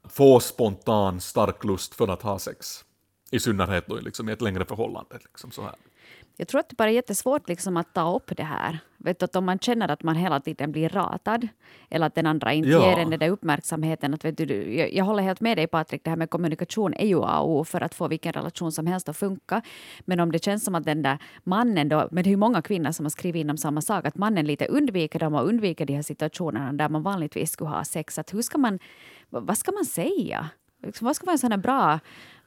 [0.03, 2.85] få spontan stark lust för att ha sex
[3.35, 5.15] i synnerhet då liksom i ett längre förhållande.
[5.23, 5.75] Liksom så här.
[6.37, 8.79] Jag tror att det bara är jättesvårt liksom att ta upp det här.
[8.97, 11.47] Vet du, att om man känner att man hela tiden blir ratad
[11.89, 12.89] eller att den andra inte Ja.
[12.89, 14.13] ger en den där uppmärksamheten.
[14.13, 17.07] Att, vet du, jag, jag håller helt med dig Patrik, det här med kommunikation är
[17.07, 19.61] ju A och O för att få vilken relation som helst att funka.
[20.05, 22.61] Men om det känns som att den där mannen då, men det är ju många
[22.61, 25.85] kvinnor som har skrivit in om samma sak, att mannen lite undviker dem och undviker
[25.85, 28.19] de här situationerna där man vanligtvis skulle ha sex.
[28.19, 28.79] Att hur ska man,
[29.29, 30.49] vad ska man säga?
[30.85, 31.99] Liksom, Vad ska vara en sån här bra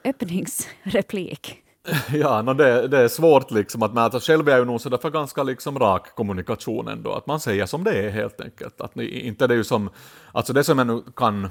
[0.09, 1.63] öppningsreplik?
[2.13, 4.21] Ja, no det, det är svårt liksom att mäta.
[4.21, 7.67] Själv är jag ju nog sådär för ganska liksom rak kommunikation ändå, att man säger
[7.67, 8.81] som det är helt enkelt.
[8.81, 9.91] Att ni, inte det är ju som,
[10.33, 11.49] alltså det som jag nu kan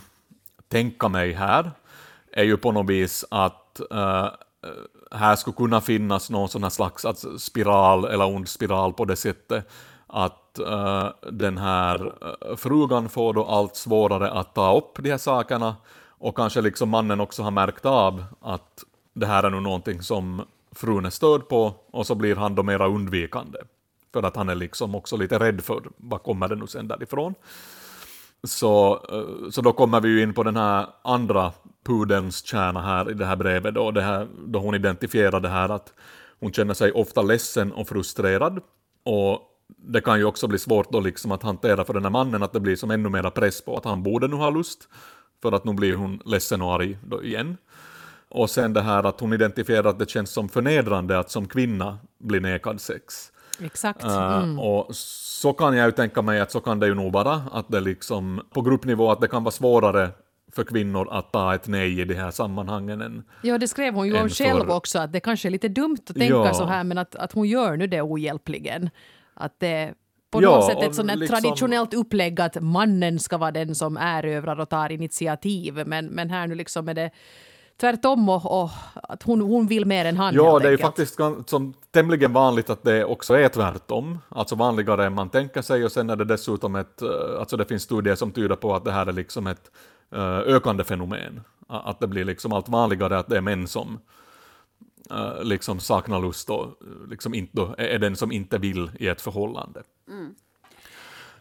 [0.67, 1.71] tänka mig här
[2.31, 4.27] är ju på något vis att uh,
[5.11, 9.15] här skulle kunna finnas någon sån här slags alltså, spiral eller ond spiral på det
[9.15, 9.67] sättet
[10.07, 15.17] att uh, den här uh, frugan får då allt svårare att ta upp de här
[15.17, 15.75] sakerna
[16.17, 20.41] och kanske liksom mannen också har märkt av att det här är nog någonting som
[20.71, 23.60] frun är störd på och så blir han då mera undvikande.
[24.13, 27.34] För att han är liksom också lite rädd för vad kommer det nu sen därifrån.
[28.43, 31.51] Så, eh, så då kommer vi ju in på den här andra
[31.86, 35.69] pudelns kärna här i det här brevet då, det här, då hon identifierar det här
[35.69, 35.93] att
[36.39, 38.62] hon känner sig ofta ledsen och frustrerad.
[39.04, 42.43] Och det kan ju också bli svårt då liksom att hantera för den här mannen
[42.43, 44.88] att det blir som ännu mera press på att han borde nu ha lust
[45.49, 47.58] för att nu blir hon ledsen och arg igen.
[48.29, 51.97] Och sen det här att hon identifierar att det känns som förnedrande att som kvinna
[52.19, 53.31] bli nekad sex.
[53.63, 54.03] Exakt.
[54.03, 54.60] Eh, Mm.
[54.60, 57.69] Och så kan jag ju tänka mig att så kan det ju nog vara, att
[57.69, 60.10] det liksom på gruppnivå att det kan vara svårare
[60.55, 64.08] för kvinnor att ta ett nej i de här sammanhangen än Ja, det skrev hon
[64.08, 66.53] ju om själv för- också, att det kanske är lite dumt att tänka Ja.
[66.53, 68.89] så här, men att, att hon gör nu det ohjälpligen.
[69.34, 69.93] Att det
[70.35, 73.97] på Ja, något sätt ett sånt liksom- traditionellt upplägg att mannen ska vara den som
[73.97, 77.11] erövrar och tar initiativ, men, men här nu liksom är det
[77.79, 81.19] tvärtom och, och att hon, hon vill mer än han Ja, det är ju faktiskt
[81.45, 85.85] som tämligen vanligt att det också är tvärtom, alltså vanligare än man tänker sig.
[85.85, 88.85] Och sen är det dessutom ett, eh, alltså det finns studier som tyder på att
[88.85, 89.71] det här är liksom ett
[90.15, 93.99] eh, ökande fenomen, att det blir liksom allt vanligare att det är män som
[95.11, 99.21] eh, liksom saknar lust och eh, liksom inte, är den som inte vill i ett
[99.21, 99.83] förhållande.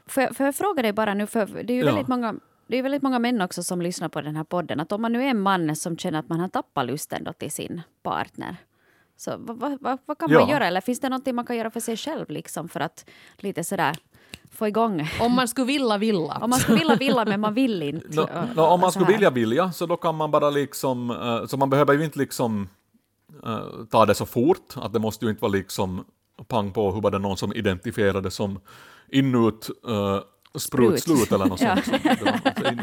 [0.06, 1.86] Får jag, får jag fråga dig bara nu, för det är ju Ja.
[1.86, 2.34] väldigt många
[2.66, 4.80] det är väldigt många män också som lyssnar på den här podden.
[4.80, 7.32] Att om man nu är en man som känner att man har tappat lusten då
[7.32, 8.56] till sin partner.
[9.16, 10.50] Så vad, vad, vad, kan man Ja.
[10.50, 10.66] göra?
[10.66, 13.96] Eller finns det någonting man kan göra för sig själv liksom för att lite sådär
[14.52, 15.08] få igång?
[15.20, 16.38] Om man skulle vilja, vilja.
[16.40, 18.20] Om man skulle vilja, vilja men man vill inte.
[18.22, 21.10] Och- nå, om man och så skulle vilja vilja så då kan man bara liksom,
[21.10, 22.68] eh, så man behöver ju inte liksom
[23.46, 26.04] eh, ta det så fort, att det måste ju inte vara liksom
[26.48, 28.60] pang på hur var det någon som identifierade som
[29.08, 30.20] inut uh,
[30.58, 31.18] sprut Sprut.
[31.18, 31.60] slut eller något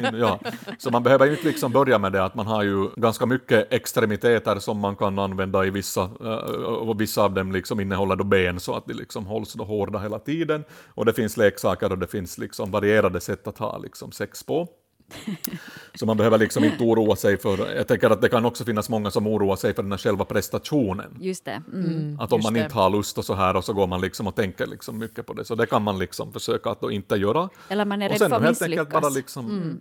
[0.06, 0.18] sånt.
[0.20, 0.40] Ja.
[0.78, 3.74] Så man behöver ju inte liksom börja med det att man har ju ganska mycket
[3.74, 8.24] extremiteter som man kan använda i vissa, eh, och vissa av dem liksom innehåller då
[8.24, 10.64] ben så att de liksom hålls då hårda hela tiden.
[10.88, 14.68] Och det finns leksaker och det finns liksom varierade sätt att ha liksom sex på.
[15.96, 18.90] Så man behöver liksom inte oroa sig för, jag tänker att det kan också finnas
[18.90, 21.18] många som oroar sig för den här själva prestationen.
[21.20, 21.64] Just det.
[21.74, 22.20] Mm.
[22.20, 22.60] Att om just man det.
[22.60, 25.26] inte har lust och så här och så går man liksom och tänker liksom mycket
[25.26, 25.46] på det.
[25.46, 27.50] Så det kan man liksom försöka att då inte göra.
[27.70, 28.90] Eller man är och rädd för att misslyckas.
[28.90, 29.78] bara liksom,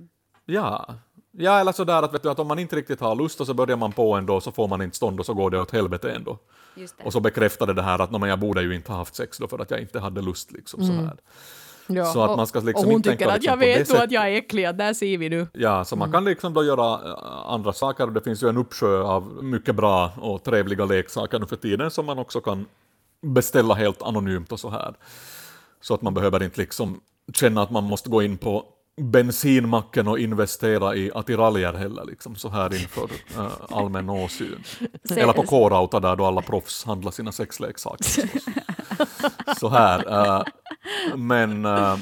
[0.47, 0.95] ja.
[1.33, 3.55] Ja, eller sådär att, vet du, att om man inte riktigt har lust och så
[3.55, 6.11] börjar man på ändå så får man inte stånd och så går det åt helvete
[6.13, 6.39] ändå.
[6.75, 7.05] Just det.
[7.05, 9.39] Och så bekräftar det här att "Nå, men jag borde ju inte ha haft sex
[9.39, 10.53] då för att jag inte hade lust.
[10.53, 11.17] Liksom, så här.
[11.97, 13.79] Ja, så att man ska liksom och hon inte tycker tänka att jag liksom det
[13.79, 15.47] vet då att jag är äcklig, att där ser vi nu.
[15.53, 18.57] Ja, så man kan liksom då göra äh, andra saker och det finns ju en
[18.57, 22.67] uppsjö av mycket bra och trevliga leksaker nu för tiden som man också kan
[23.23, 24.95] beställa helt anonymt och så här.
[25.81, 27.01] Så att man behöver inte liksom
[27.35, 28.65] känna att man måste gå in på
[29.01, 34.65] bensinmacken och investera i attiraljer heller, liksom så här inför äh, allmän åsyn.
[35.17, 38.31] Eller på K-Rauta där då alla proffs handlar sina sexleksaker.
[39.59, 40.27] så här.
[40.39, 40.45] äh,
[41.17, 41.97] men äh,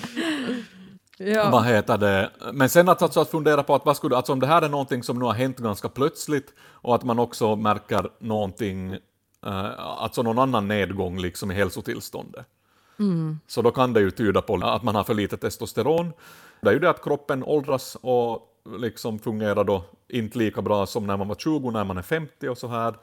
[1.21, 1.51] Ja.
[1.51, 2.31] vad heter det?
[2.53, 4.69] Men sen att, alltså, att fundera på att vad skulle, alltså om det här är
[4.69, 8.93] någonting som nu har hänt ganska plötsligt och att man också märker någonting,
[9.47, 12.47] eh, alltså någon annan nedgång liksom i hälsotillståndet.
[13.47, 16.13] Så då kan det ju tyda på att man har för lite testosteron.
[16.61, 18.43] Det är ju det att kroppen åldras och
[18.79, 22.49] liksom fungerar då inte lika bra som när man var 20, när man är 50
[22.49, 22.95] och så här.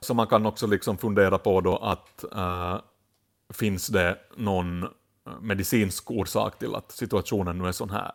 [0.00, 2.76] Så man kan också liksom fundera på då att eh,
[3.52, 4.88] finns det någon eh,
[5.40, 8.12] medicinsk orsak till att situationen nu är sån här.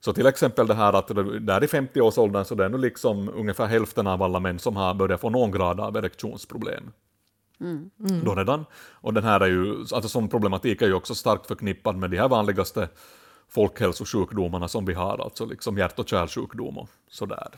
[0.00, 1.08] Så till exempel det här att
[1.46, 4.94] där i 50-årsåldern så det är nu liksom ungefär hälften av alla män som har
[4.94, 6.90] börjat få någon grad av erektionsproblem.
[8.24, 8.64] Då redan.
[8.92, 12.16] Och den här är ju, alltså som problematik är ju också starkt förknippad med de
[12.16, 12.88] här vanligaste
[13.48, 17.48] folkhälsosjukdomarna som vi har, alltså liksom hjärt och kärlsjukdom och sådär.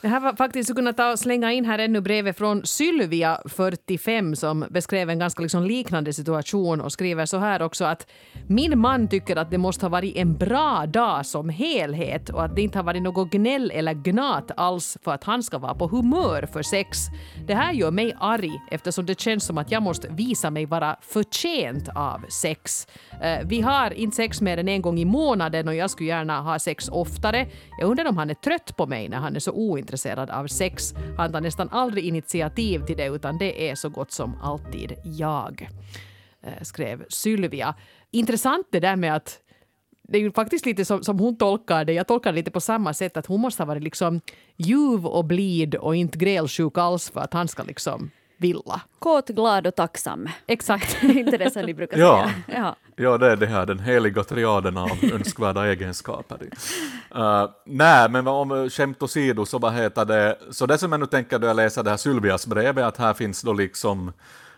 [0.00, 4.36] Det här var faktiskt kunna ta och slänga in här ännu brevet från Sylvia, 45,
[4.36, 8.06] som beskrev en ganska liksom liknande situation och skriver så här också att
[8.46, 12.56] min man tycker att det måste ha varit en bra dag som helhet och att
[12.56, 15.88] det inte har varit något gnäll eller gnat alls för att han ska vara på
[15.88, 16.98] humör för sex.
[17.46, 20.96] Det här gör mig arg eftersom det känns som att jag måste visa mig vara
[21.00, 22.86] förtjänt av sex.
[23.22, 26.40] Eh, vi har inte sex mer än en gång i månaden och jag skulle gärna
[26.40, 27.46] ha sex oftare.
[27.80, 29.87] Jag undrar om han är trött på mig när han är så ointresserad
[30.30, 30.94] av sex.
[31.16, 35.68] Han tar nästan aldrig initiativ till det utan det är så gott som alltid jag.
[36.42, 37.74] Eh, Skrev Sylvia.
[38.10, 39.38] Intressant det där med att
[40.02, 41.92] det är ju faktiskt lite som, som hon tolkar det.
[41.92, 44.20] Jag tolkar det lite på samma sätt att hon måste ha varit liksom
[44.56, 48.80] ljuv och blid och inte grälsjuk alls för att han ska liksom vilja.
[48.98, 50.28] Kåt, glad och tacksam.
[50.46, 51.02] Exakt.
[51.02, 52.06] inte det som ni brukar säga?
[52.06, 52.30] Ja.
[52.54, 56.38] Ja, det är det här, den heliga triaden av önskvärda egenskaper.
[57.16, 61.06] Uh, nej, men om skämt åsido så vad heter det, så det som jag nu
[61.06, 64.12] tänker då jag läser det här Sylvias brev är att här finns då liksom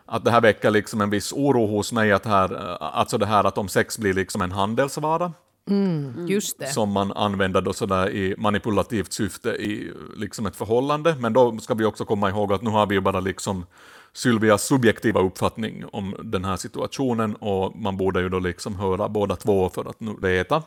[0.07, 3.27] att det här väcker liksom en viss oro hos mig, att här, eh, alltså det
[3.27, 5.33] här att om sex blir liksom en handelsvara,
[6.29, 6.67] Just det.
[6.67, 11.17] som man använder då sådär i manipulativt syfte i liksom ett förhållande.
[11.19, 13.67] Men då ska vi också komma ihåg att nu har vi ju bara liksom
[14.13, 19.37] Sylvias subjektiva uppfattning om den här situationen och man borde ju då liksom höra båda
[19.37, 20.63] två för att nu veta.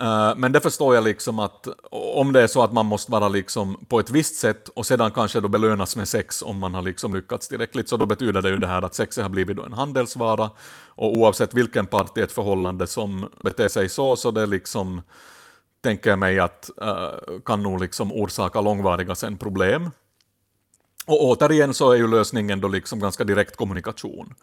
[0.00, 3.28] Eh, men det förstår jag liksom att om det är så att man måste vara
[3.28, 6.82] liksom på ett visst sätt och sedan kanske då belönas med sex om man har
[6.82, 9.62] liksom lyckats tillräckligt, så då betyder det ju det här att sexet har blivit då
[9.62, 10.50] en handelsvara
[10.86, 15.02] och oavsett vilken part i ett förhållande som beter sig så, så det liksom
[15.82, 19.90] tänker jag mig att eh, kan nog liksom orsaka långvariga sen problem.
[21.06, 24.34] Och återigen så är ju lösningen då liksom ganska direkt kommunikation.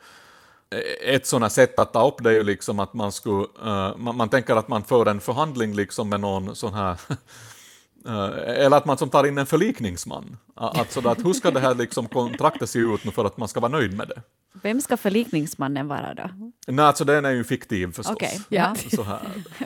[0.69, 3.67] E-, ett sådant sätt att ta upp det är ju liksom att man skulle, eh,
[3.67, 6.97] uh, man, man tänker att man för en förhandling liksom med någon sån här,
[8.07, 10.37] eller att man som tar in en förlikningsman.
[10.55, 13.47] Att, sådär, att hur ska det här liksom kontraktet se ut nu för att man
[13.47, 14.21] ska vara nöjd med det?
[14.61, 16.29] Vem ska förlikningsmannen vara då?
[16.67, 18.15] Nej, alltså den är ju fiktiv förstås.
[18.15, 18.41] Okej.
[18.49, 18.75] Ja.
[18.95, 19.19] Så här.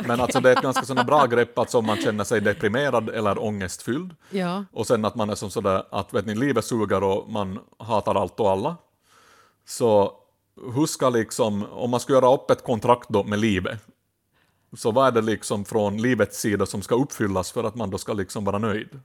[0.08, 3.10] Men alltså det är ett ganska sådana bra grepp att om man känner sig deprimerad
[3.10, 4.66] eller ångestfylld Ja.
[4.72, 8.16] och sen att man är som sådär att vet ni, livet suger och man hatar
[8.16, 8.76] allt och alla.
[9.66, 10.12] Så
[10.76, 13.80] hur ska liksom, om man ska göra upp ett kontrakt då med livet,
[14.78, 17.98] så vad är det liksom från livets sida som ska uppfyllas för att man då
[17.98, 19.00] ska liksom vara nöjd?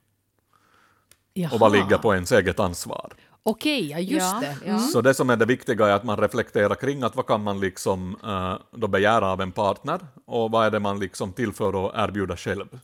[1.53, 3.13] Och vad ligger på ens eget ansvar?
[3.43, 4.57] Okej, ja just Ja, det.
[4.65, 4.71] ja.
[4.71, 4.81] Mm.
[4.81, 7.61] Så det som är det viktiga är att man reflekterar kring att vad kan man
[7.61, 11.93] liksom eh, då begära av en partner och vad är det man liksom tillför och
[11.95, 12.79] erbjuder själv.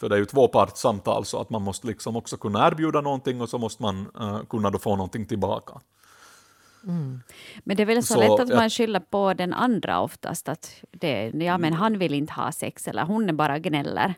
[0.00, 3.48] För det är ju tvåpartssamtal så att man måste liksom också kunna erbjuda någonting och
[3.48, 5.80] så måste man eh, kunna då få någonting tillbaka.
[7.64, 10.48] Men det är väl så, Så lätt att jag- man skyller på den andra oftast.
[10.48, 14.14] Att det, ja, men han vill inte ha sex eller hon är bara gnäller.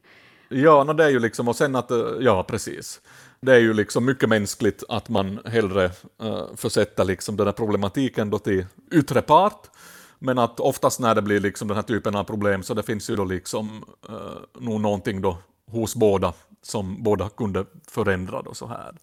[0.48, 3.00] Ja, no, det är ju liksom, och sen att, eh, ja precis.
[3.40, 5.85] Det är ju liksom mycket mänskligt att man hellre
[6.22, 9.70] uh, försätter liksom den här problematiken då till yttre part,
[10.18, 13.11] men att oftast när det blir liksom den här typen av problem så det finns
[13.11, 14.16] ju då liksom uh,
[14.61, 15.38] nog någonting då
[15.70, 18.94] hos båda som båda kunde förändra då så här.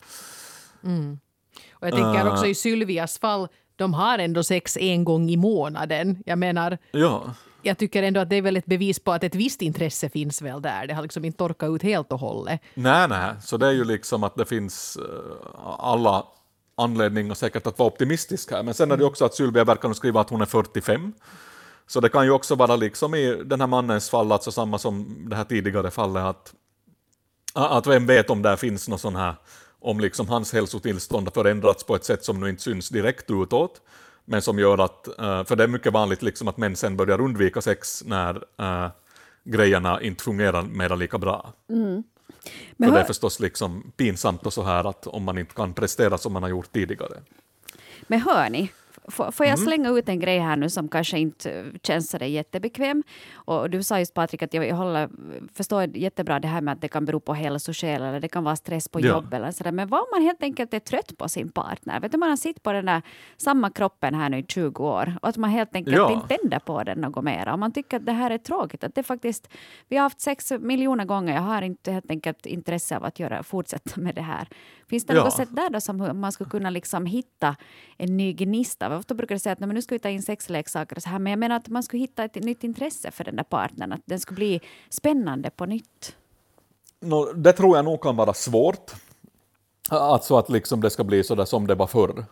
[1.72, 2.32] Och jag tänker Ah.
[2.32, 6.24] också i Sylvias fall, de har ändå sex en gång i månaden.
[6.26, 9.36] Jag menar, Ja, jag tycker ändå att det är väl ett bevis på att ett
[9.36, 10.88] visst intresse finns väl där.
[10.88, 12.62] Det har liksom inte torkat ut helt och hållet.
[12.74, 16.24] nej, nej, så det är ju liksom att det finns eh, alla
[16.78, 20.22] anledningar säkert att vara optimistisk här, men sen är det också att Sylvia verkar skriva
[20.22, 21.14] att hon är 45,
[21.88, 25.26] Så det kan ju också vara liksom i den här mannens fall, alltså samma som
[25.30, 26.54] det här tidigare fallet, att,
[27.54, 29.36] att vem vet om där finns något sån här,
[29.84, 33.82] om liksom hans hälsotillstånd har förändrats på ett sätt som nu inte syns direkt utåt,
[34.26, 37.22] men som gör att, eh, för det är mycket vanligt liksom att män sen börjar
[37.22, 38.92] undvika sex när uh,
[39.44, 41.54] grejerna inte fungerar mera lika bra.
[42.78, 45.74] Men för det är förstås liksom pinsamt och så här att om man inte kan
[45.74, 47.22] prestera som man har gjort tidigare.
[48.08, 48.72] men hör ni,
[49.08, 49.66] får, får jag Mm.
[49.66, 53.04] slänga ut en grej här nu som kanske inte eh, känns så jättebekväm?
[53.34, 55.10] Och du sa just Patrik att jag, jag håller,
[55.54, 58.56] förstår jättebra det här med att det kan bero på hälsoskäl eller det kan vara
[58.56, 59.08] stress på Ja.
[59.08, 59.72] jobb eller sådär.
[59.72, 62.00] Men vad om man helt enkelt är trött på sin partner?
[62.00, 63.02] Vet du, man har suttit på den där
[63.38, 66.12] samma kroppen här nu i 20 år och att man helt enkelt Ja.
[66.12, 67.50] inte tänder på den något mer.
[67.54, 68.84] Och man tycker att det här är tråkigt.
[68.84, 69.48] Att det faktiskt,
[69.88, 71.34] vi har haft sex miljoner gånger.
[71.34, 74.48] Jag har inte helt enkelt intresse av att göra, fortsätta med det här.
[74.90, 75.24] Finns det Ja.
[75.24, 77.56] något sätt där då som man skulle kunna liksom hitta
[77.98, 78.93] en ny gnista?
[78.98, 81.10] Ofta brukar det säga att "Nej, men nu ska vi ta in sexleksaker och så
[81.10, 81.20] här.
[81.20, 83.92] Men jag menar att man skulle hitta ett nytt intresse för den där partnern.
[83.92, 86.16] Att den skulle bli spännande på nytt.
[87.00, 88.92] No, det tror jag nog kan vara svårt.
[89.90, 92.26] Alltså att liksom det ska bli så där som det var förr.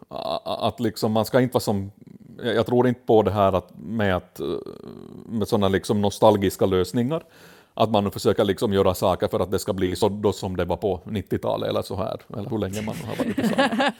[0.45, 1.91] Att liksom man ska inte vara som...
[2.43, 4.45] Jag tror inte på det här att med, att, eh,
[5.26, 7.24] med sådana liksom nostalgiska lösningar
[7.74, 10.58] att man nu försöker liksom göra saker för att det ska bli så då som
[10.58, 13.93] det var på 90-talet eller så här, eller hur länge man har varit tillsammans.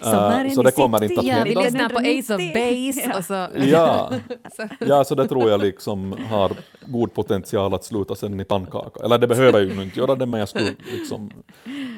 [0.02, 1.44] Sommaren Eh, så det kommer inte att hända.
[1.44, 2.54] Vi lyssnar på Ace of 1990.
[2.54, 3.66] Base och så...
[3.70, 4.10] Ja,
[4.80, 6.52] ja, så det tror jag liksom har
[6.86, 9.04] god potential att sluta sen i pannkaka.
[9.04, 11.30] Eller det behöver ju inte göra det, men jag skulle liksom...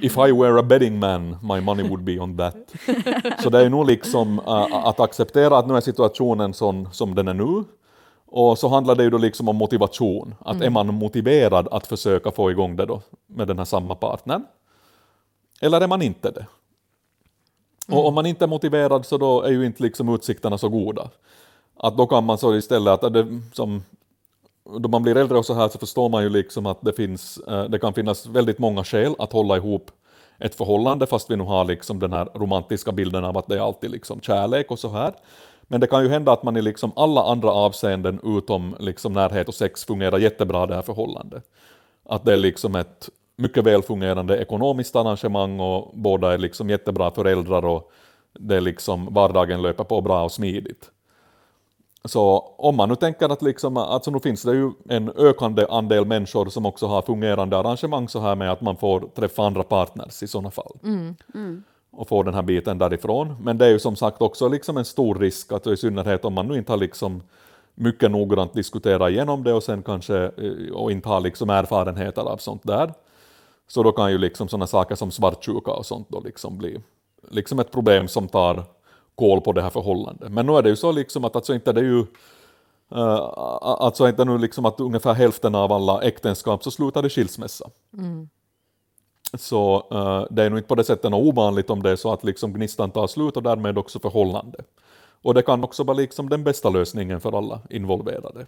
[0.03, 2.57] If I were a betting man, my money would be on that.
[3.43, 7.28] Så det är nog liksom äh, att acceptera att nu är situationen sån som den
[7.28, 7.64] är nu.
[8.27, 10.35] Och så handlar det ju då liksom om motivation.
[10.41, 14.45] Att är man motiverad att försöka få igång det då med den här samma partnern?
[15.61, 16.47] Eller är man inte det?
[17.89, 21.11] Och om man inte är motiverad så då är ju inte liksom utsikterna så goda.
[21.77, 23.83] Att då kan man så istället att det, som,
[24.79, 27.39] då man blir äldre och så här så förstår man ju liksom att det finns,
[27.39, 29.91] eh, det kan finnas väldigt många skäl att hålla ihop
[30.39, 33.61] ett förhållande fast vi nu har liksom den här romantiska bilden av att det är
[33.61, 35.14] alltid liksom kärlek och så här.
[35.68, 39.48] Men det kan ju hända att man i liksom alla andra avseenden utom liksom närhet
[39.48, 41.44] och sex fungerar jättebra det här förhållandet.
[42.04, 47.64] Att det är liksom ett mycket välfungerande ekonomiskt arrangemang och båda är liksom jättebra föräldrar
[47.64, 47.92] och
[48.32, 50.90] det är liksom vardagen löper på bra och smidigt.
[52.04, 56.04] Så om man nu tänker att liksom, alltså nu finns det ju en ökande andel
[56.04, 60.22] människor som också har fungerande arrangemang så här med att man får träffa andra partners
[60.22, 60.78] i sådana fall.
[60.82, 61.64] Mm, mm.
[61.97, 63.36] Och få den här biten därifrån.
[63.40, 66.34] Men det är ju som sagt också liksom en stor risk att i synnerhet om
[66.34, 67.22] man nu inte har liksom
[67.74, 72.36] mycket noggrant diskuterat igenom det och sen kanske eh, och inte har liksom erfarenheter av
[72.36, 72.92] sånt där.
[73.68, 76.80] Så då kan ju liksom sådana saker som svartsjuka och sånt då liksom bli
[77.30, 78.64] liksom ett problem som tar
[79.14, 80.32] koll på det här förhållandet.
[80.32, 83.32] Men nu är det ju så liksom att alltså inte det är ju uh,
[83.62, 87.70] alltså inte nu liksom att ungefär hälften av alla äktenskap så slutar i skilsmässa.
[87.99, 88.28] Mm.
[89.35, 92.12] Så eh, det är nog inte på det sättet något ovanligt om det är så
[92.12, 94.59] att liksom gnistan tar slut och därmed också förhållande.
[95.22, 98.47] Och det kan också vara liksom den bästa lösningen för alla involverade.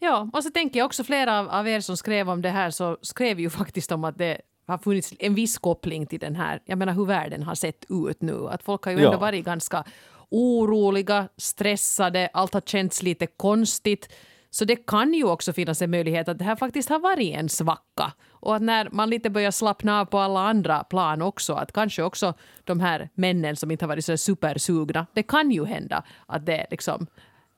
[0.00, 2.70] Ja, och så tänker jag också flera av, av er som skrev om det här
[2.70, 6.62] så skrev ju faktiskt om att det har funnits en viss koppling till den här,
[6.64, 8.48] jag menar hur världen har sett ut nu.
[8.48, 9.18] Att folk har ju ändå Ja.
[9.18, 9.84] varit ganska
[10.30, 14.08] oroliga, stressade, allt har känts lite konstigt.
[14.54, 17.48] Så det kan ju också finnas en möjlighet att det här faktiskt har varit en
[17.48, 18.12] svacka.
[18.30, 22.02] Och att när man lite börjar slappna av på alla andra plan också, att kanske
[22.02, 22.34] också
[22.64, 26.66] de här männen som inte har varit så supersugna, det kan ju hända att det
[26.70, 27.06] liksom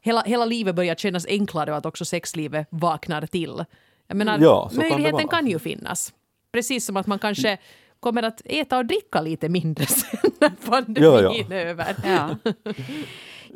[0.01, 3.65] hela, hela livet börjar kännas enklare och att också sexlivet vaknar till.
[4.07, 5.29] Jag menar, Ja, kan möjligheten vara.
[5.29, 6.13] kan ju finnas.
[6.53, 7.59] Precis som att man kanske
[8.01, 11.57] kommer att äta och dricka lite mindre sen när pandemin Ja, ja.
[11.57, 11.97] är över.
[12.05, 12.37] Ja.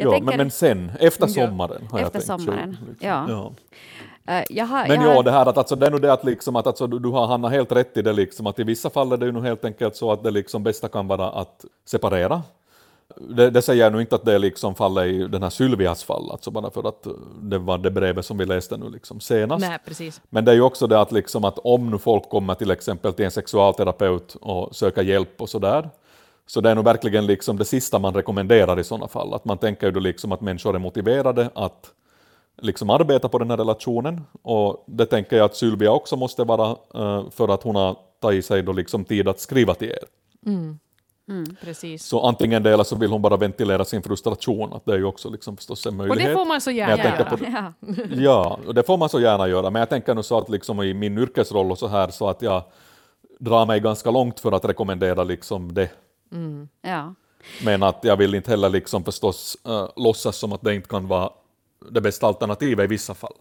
[0.05, 1.47] Ja, tänker- men, men sen, efter Ja.
[1.47, 2.43] sommaren har jag Efter tänkt.
[2.43, 3.27] sommaren, Så, ja.
[3.29, 3.53] ja.
[4.35, 6.13] Eh, jag har, Men jag har, ja, det här att alltså, det är nog det
[6.13, 8.65] att, liksom, att alltså, du, du har Hanna helt rätt i det liksom, att i
[8.65, 11.31] vissa fall är det ju nog helt enkelt så att det liksom bästa kan vara
[11.31, 12.43] att separera.
[13.17, 16.05] Det, det säger jag nu inte att det är liksom faller i den här Sylvias
[16.05, 17.07] fall, alltså bara för att
[17.43, 19.67] det var det brevet som vi läste nu liksom senast.
[19.69, 20.21] Nej, precis.
[20.31, 23.13] Men det är ju också det att, liksom att om nu folk kommer till exempel
[23.13, 25.91] till en sexualterapeut och söker hjälp och sådär,
[26.51, 29.35] så det är nog verkligen liksom det sista man rekommenderar i sådana fall.
[29.35, 31.91] Att man tänker ju då liksom att människor är motiverade att
[32.63, 34.21] liksom arbeta på den här relationen.
[34.43, 38.45] Och det tänker jag att Sylvia också måste vara eh, för att hon har tagit
[38.47, 39.99] sig då liksom tid att skriva till er.
[41.65, 42.05] precis.
[42.05, 44.73] Så antingen det eller så vill hon bara ventilera sin frustration.
[44.73, 46.31] Att det är ju också liksom förstås en Och möjlighet.
[46.33, 47.25] det får man så gärna göra.
[47.25, 47.73] på- ja.
[48.17, 50.83] Ja, och det får man så gärna göra, men jag tänker nu så att liksom
[50.83, 52.63] i min yrkesroll och så här så att jag
[53.41, 55.89] drar mig ganska långt för att rekommendera liksom det.
[56.83, 57.14] Ja.
[57.64, 61.09] Men att jag vill inte heller liksom förstås uh, låtsas som att det inte kan
[61.09, 61.31] vara
[61.91, 63.35] det bästa alternativet i vissa fall.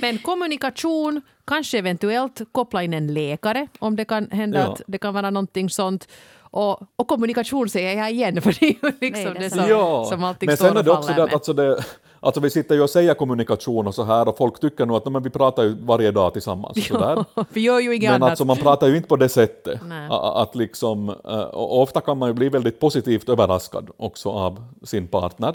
[0.00, 4.72] Men kommunikation, kanske eventuellt koppla in en läkare om det kan hända Ja.
[4.72, 6.08] att det kan vara någonting sånt.
[6.50, 9.68] Och, och kommunikation säger jag igen, för det är ju liksom Nej, det är det,
[9.68, 11.34] som, som alltid men står sen är och det också faller det att med.
[11.34, 11.84] alltså det,
[12.20, 15.04] alltså vi sitter ju och säger kommunikation och så här och folk tycker nog att
[15.04, 16.76] "Nej, men vi pratar ju varje dag tillsammans.
[16.76, 17.24] Och så där.
[17.52, 18.30] Vi gör ju inget Men annat.
[18.30, 19.80] alltså man pratar ju inte på det sättet.
[19.86, 20.08] Nej.
[20.10, 25.54] Att liksom, eh, ofta kan man ju bli väldigt positivt överraskad också av sin partner.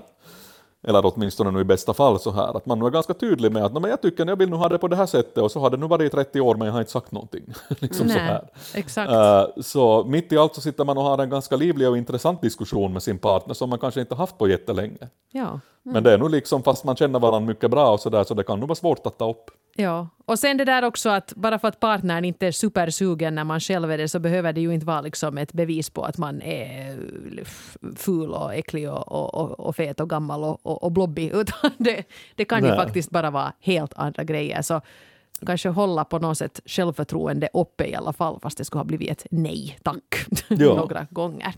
[0.88, 3.66] Eller åtminstone nu i bästa fall så här, att man nu är ganska tydlig med
[3.66, 5.52] att "Nej, men jag tycker jag vill nu ha det på det här sättet och
[5.52, 7.44] så har det nu varit i 30 år men jag har inte sagt någonting.
[7.70, 8.48] liksom så Nej, här.
[8.74, 9.12] exakt.
[9.12, 12.42] Eh, så mitt i allt så sitter man och har en ganska livlig och intressant
[12.42, 15.08] diskussion med sin partner som man kanske inte haft på jättelänge.
[15.32, 15.60] ja.
[15.86, 18.34] Men det är nog liksom, fast man känner varandra mycket bra och så där, så
[18.34, 19.52] det kan nog vara svårt att ta upp.
[19.76, 23.44] Ja, och sen det där också att bara för att partnern inte är supersugen när
[23.44, 26.18] man själv är det så behöver det ju inte vara liksom ett bevis på att
[26.18, 26.98] man är
[27.42, 31.32] f- ful och äcklig och, och, och, och fet och gammal och, och, och blobbig.
[31.34, 32.04] Utan det,
[32.36, 32.78] det kan ju Nej.
[32.78, 34.62] faktiskt bara vara helt andra grejer.
[34.62, 34.82] Så
[35.46, 39.12] kanske hålla på något sätt självförtroende uppe i alla fall fast det skulle ha blivit
[39.12, 40.76] ett nej tack Ja.
[40.76, 41.54] några gånger.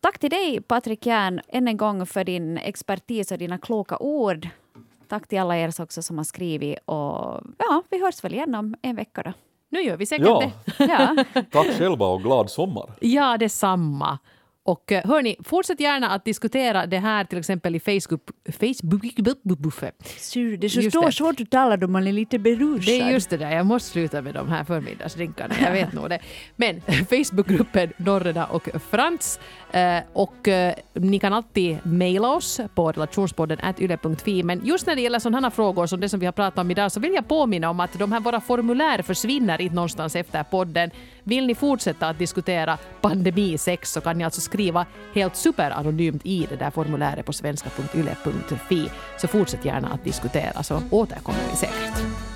[0.00, 4.48] Tack till dig, Patrik Järn, än en gång för din expertis och dina kloka ord.
[5.08, 6.78] Tack till alla er också som har skrivit.
[6.84, 9.32] Och ja, vi hörs väl igen om en vecka då.
[9.68, 10.84] Nu gör vi säkert Ja, det.
[10.84, 12.90] Ja, tack själva och glad sommar.
[13.00, 14.18] Ja, detsamma.
[14.66, 18.22] Och eh, hörni, fortsätt gärna att diskutera det här till exempel i Facebook.
[18.60, 19.02] Facebook
[20.56, 21.12] Det är så Just det.
[21.12, 22.86] svårt att tala då man är lite berusad.
[22.86, 26.08] Det är just det där, jag måste sluta med de här förmiddagsdrinkarna, jag vet nog
[26.10, 26.18] det.
[26.56, 29.40] Men Facebookgruppen Norrena och Frans
[29.72, 35.02] eh, och eh, ni kan alltid mejla oss på relationspodden yle.fi men just när det
[35.02, 37.28] gäller sådana här frågor som det som vi har pratat om idag så vill jag
[37.28, 40.90] påminna om att de här våra formulär försvinner inte någonstans efter podden.
[41.24, 46.56] Vill ni fortsätta att diskutera pandemisex så kan ni alltså skriva helt superanonymt i det
[46.56, 52.33] där formuläret på svenska.yle.fi så fortsätt gärna att diskutera så återkommer vi säkert.